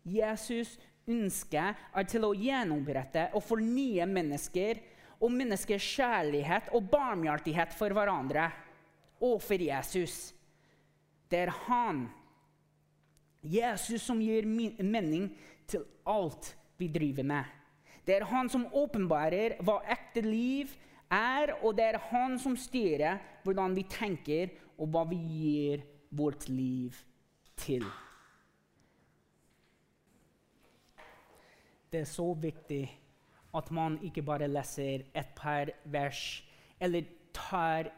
Jesus 0.09 0.79
ønske 1.09 1.65
er 1.73 2.09
til 2.09 2.27
å 2.27 2.35
gjenopprette 2.37 3.29
og 3.37 3.45
fornye 3.45 4.07
mennesker 4.09 4.81
og 5.19 5.33
menneskers 5.35 5.85
kjærlighet 5.97 6.71
og 6.77 6.89
barmhjertighet 6.93 7.75
for 7.75 7.95
hverandre 7.97 8.49
og 9.25 9.41
for 9.43 9.61
Jesus. 9.61 10.33
Det 11.29 11.45
er 11.47 11.55
han, 11.67 12.07
Jesus, 13.43 14.03
som 14.05 14.21
gir 14.23 14.47
mening 14.47 15.29
til 15.69 15.85
alt 16.09 16.53
vi 16.79 16.89
driver 16.93 17.27
med. 17.27 17.45
Det 18.07 18.17
er 18.17 18.29
han 18.31 18.49
som 18.49 18.69
åpenbarer 18.73 19.59
hva 19.67 19.83
ekte 19.91 20.23
liv 20.25 20.71
er, 21.13 21.53
og 21.61 21.77
det 21.77 21.91
er 21.91 22.03
han 22.09 22.39
som 22.41 22.57
styrer 22.57 23.21
hvordan 23.45 23.77
vi 23.77 23.85
tenker, 23.91 24.55
og 24.79 24.93
hva 24.95 25.03
vi 25.11 25.19
gir 25.19 25.83
vårt 26.15 26.47
liv 26.49 26.95
til. 27.59 27.85
Det 31.91 32.01
er 32.01 32.11
så 32.11 32.33
viktig 32.35 32.83
at 33.57 33.71
man 33.73 33.99
ikke 34.05 34.23
bare 34.23 34.49
leser 34.49 35.07
et 35.17 35.31
par 35.37 35.71
vers, 35.85 36.45
eller 36.81 37.07
tar 37.35 37.89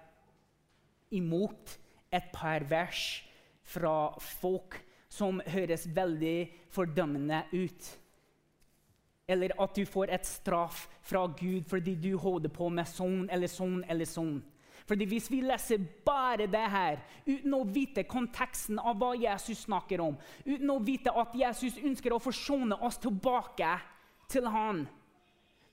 imot 1.11 1.79
et 2.13 2.31
par 2.33 2.65
vers 2.71 3.25
fra 3.63 4.15
folk 4.19 4.79
som 5.11 5.41
høres 5.47 5.89
veldig 5.95 6.51
fordømmende 6.71 7.43
ut. 7.53 7.89
Eller 9.31 9.55
at 9.63 9.75
du 9.77 9.85
får 9.87 10.11
et 10.15 10.27
straff 10.27 10.87
fra 11.07 11.27
Gud 11.39 11.67
fordi 11.71 11.95
du 11.95 12.17
holder 12.19 12.51
på 12.55 12.69
med 12.69 12.89
sånn 12.91 13.29
eller 13.31 13.51
sånn 13.51 13.83
eller 13.91 14.09
sånn. 14.09 14.41
Fordi 14.91 15.07
Hvis 15.07 15.31
vi 15.31 15.41
leser 15.41 15.79
bare 16.05 16.49
det 16.51 16.67
her 16.67 16.97
uten 17.23 17.53
å 17.55 17.61
vite 17.63 18.03
konteksten 18.11 18.79
av 18.83 18.97
hva 18.99 19.13
Jesus 19.15 19.61
snakker 19.69 20.03
om, 20.03 20.17
uten 20.43 20.73
å 20.75 20.81
vite 20.83 21.13
at 21.15 21.37
Jesus 21.39 21.77
ønsker 21.79 22.11
å 22.11 22.19
forsone 22.19 22.75
oss 22.83 22.99
tilbake 22.99 23.69
til 24.27 24.49
han, 24.51 24.89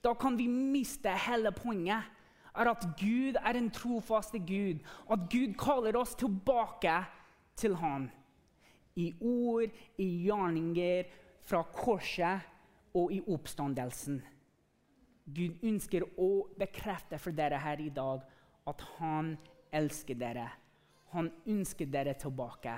da 0.05 0.13
kan 0.13 0.37
vi 0.37 0.45
miste 0.45 1.09
hele 1.25 1.49
poenget. 1.51 2.13
Er 2.53 2.69
at 2.69 2.85
Gud 2.99 3.41
er 3.41 3.57
en 3.57 3.71
trofaste 3.73 4.37
Gud. 4.37 4.85
At 5.09 5.25
Gud 5.33 5.57
kaller 5.57 5.97
oss 5.97 6.13
tilbake 6.17 7.01
til 7.57 7.73
han. 7.81 8.11
I 9.01 9.11
ord, 9.17 9.73
i 9.97 10.07
gjerninger, 10.27 11.09
fra 11.41 11.65
korset 11.73 12.45
og 12.93 13.13
i 13.13 13.23
oppstandelsen. 13.33 14.21
Gud 15.25 15.65
ønsker 15.65 16.05
å 16.21 16.31
bekrefte 16.57 17.17
for 17.17 17.33
dere 17.33 17.57
her 17.65 17.81
i 17.81 17.89
dag 17.89 18.21
at 18.67 18.83
han 18.97 19.35
elsker 19.73 20.17
dere. 20.19 20.47
Han 21.13 21.31
ønsker 21.47 21.89
dere 21.91 22.15
tilbake. 22.19 22.75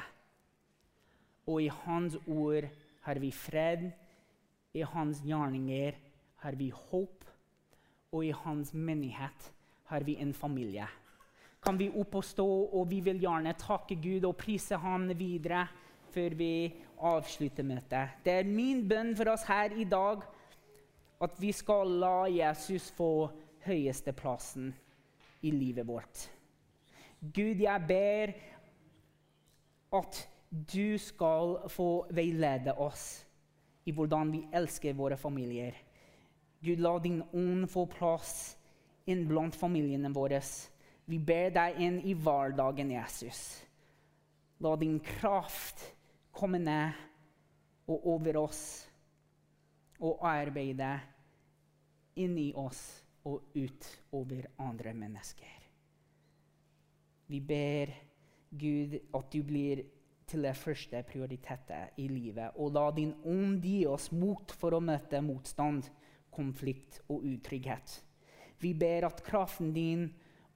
Og 1.49 1.63
i 1.65 1.69
hans 1.85 2.17
ord 2.27 2.69
har 3.07 3.19
vi 3.21 3.31
fred, 3.33 3.89
i 4.73 4.85
hans 4.85 5.23
gjerninger 5.25 5.97
har 6.43 6.55
vi 6.55 6.69
håp, 6.69 7.25
og 8.13 8.25
i 8.25 8.33
hans 8.43 8.73
menighet 8.73 9.51
har 9.89 10.05
vi 10.05 10.17
en 10.21 10.33
familie. 10.33 10.87
kan 11.61 11.77
vi 11.77 11.89
opp 11.89 12.15
og 12.15 12.23
stå, 12.23 12.47
og 12.71 12.85
vi 12.89 13.01
vil 13.03 13.17
gjerne 13.19 13.51
takke 13.59 13.97
Gud 13.99 14.23
og 14.23 14.37
prise 14.39 14.77
ham 14.79 15.09
videre 15.09 15.65
før 16.13 16.35
vi 16.39 16.71
avslutter 17.03 17.63
møtet. 17.63 18.23
Det 18.23 18.31
er 18.31 18.47
min 18.47 18.87
bønn 18.87 19.11
for 19.15 19.27
oss 19.33 19.43
her 19.43 19.75
i 19.75 19.83
dag 19.83 20.23
at 21.19 21.41
vi 21.41 21.51
skal 21.51 21.91
la 21.99 22.29
Jesus 22.31 22.87
få 22.95 23.29
høyeste 23.65 24.13
plassen 24.15 24.71
i 25.41 25.51
livet 25.51 25.87
vårt. 25.87 26.25
Gud, 27.19 27.59
jeg 27.59 27.85
ber 27.87 28.33
at 29.99 30.21
du 30.49 30.97
skal 30.97 31.57
få 31.69 32.07
veilede 32.15 32.73
oss 32.79 33.25
i 33.85 33.93
hvordan 33.95 34.31
vi 34.33 34.43
elsker 34.53 34.97
våre 34.97 35.17
familier. 35.17 35.75
Gud, 36.63 36.81
la 36.83 36.97
din 36.99 37.21
ånd 37.33 37.67
få 37.71 37.85
plass 37.91 38.57
inn 39.09 39.25
blant 39.27 39.55
familiene 39.55 40.11
våre. 40.13 40.41
Vi 41.09 41.19
ber 41.19 41.53
deg 41.55 41.79
inn 41.81 41.99
i 42.05 42.13
hverdagen, 42.13 42.91
Jesus. 42.93 43.63
La 44.59 44.75
din 44.75 44.99
kraft 44.99 45.81
komme 46.35 46.59
ned 46.61 46.97
og 47.89 48.05
over 48.13 48.43
oss 48.43 48.63
og 49.99 50.21
arbeide 50.23 50.93
inni 52.19 52.51
oss 52.55 52.98
og 53.27 53.55
ut 53.55 53.87
over 54.15 54.47
andre 54.59 54.93
mennesker. 54.93 55.55
Vi 57.29 57.39
ber 57.39 57.91
Gud 58.49 58.95
at 59.13 59.31
du 59.33 59.43
blir 59.45 59.83
til 60.29 60.45
det 60.45 60.55
første 60.57 61.01
prioritetet 61.09 61.97
i 61.97 62.07
livet, 62.09 62.55
og 62.55 62.73
la 62.73 62.89
din 62.93 63.13
ånd 63.25 63.61
gi 63.65 63.83
oss 63.89 64.09
mot 64.13 64.51
for 64.61 64.77
å 64.77 64.81
møte 64.81 65.21
motstand, 65.25 65.89
konflikt 66.33 67.01
og 67.09 67.25
utrygghet. 67.25 67.99
Vi 68.61 68.73
ber 68.77 69.07
at 69.07 69.23
kraften 69.25 69.73
din 69.73 70.07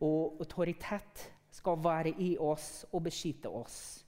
og 0.03 0.41
autoritet 0.43 1.27
skal 1.53 1.79
være 1.81 2.13
i 2.21 2.33
oss 2.41 2.85
og 2.91 3.05
beskytte 3.07 3.49
oss. 3.49 4.03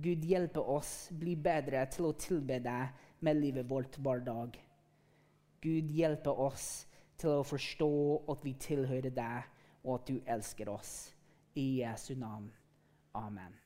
Gud 0.00 0.24
hjelpe 0.24 0.62
oss 0.62 1.10
bli 1.12 1.34
bedre 1.36 1.82
til 1.92 2.08
å 2.08 2.16
tilbe 2.16 2.60
deg 2.64 3.06
med 3.20 3.36
livet 3.36 3.68
vårt 3.68 3.98
hver 4.00 4.22
dag. 4.24 4.54
Gud 5.60 5.90
hjelpe 5.92 6.32
oss 6.32 6.86
til 7.20 7.40
å 7.40 7.46
forstå 7.46 7.90
at 8.32 8.44
vi 8.44 8.54
tilhører 8.60 9.12
deg, 9.14 9.56
og 9.84 10.00
at 10.00 10.12
du 10.12 10.20
elsker 10.26 10.72
oss. 10.72 10.94
I 11.56 11.82
Jesu 11.82 12.14
navn. 12.16 12.50
Amen. 13.18 13.59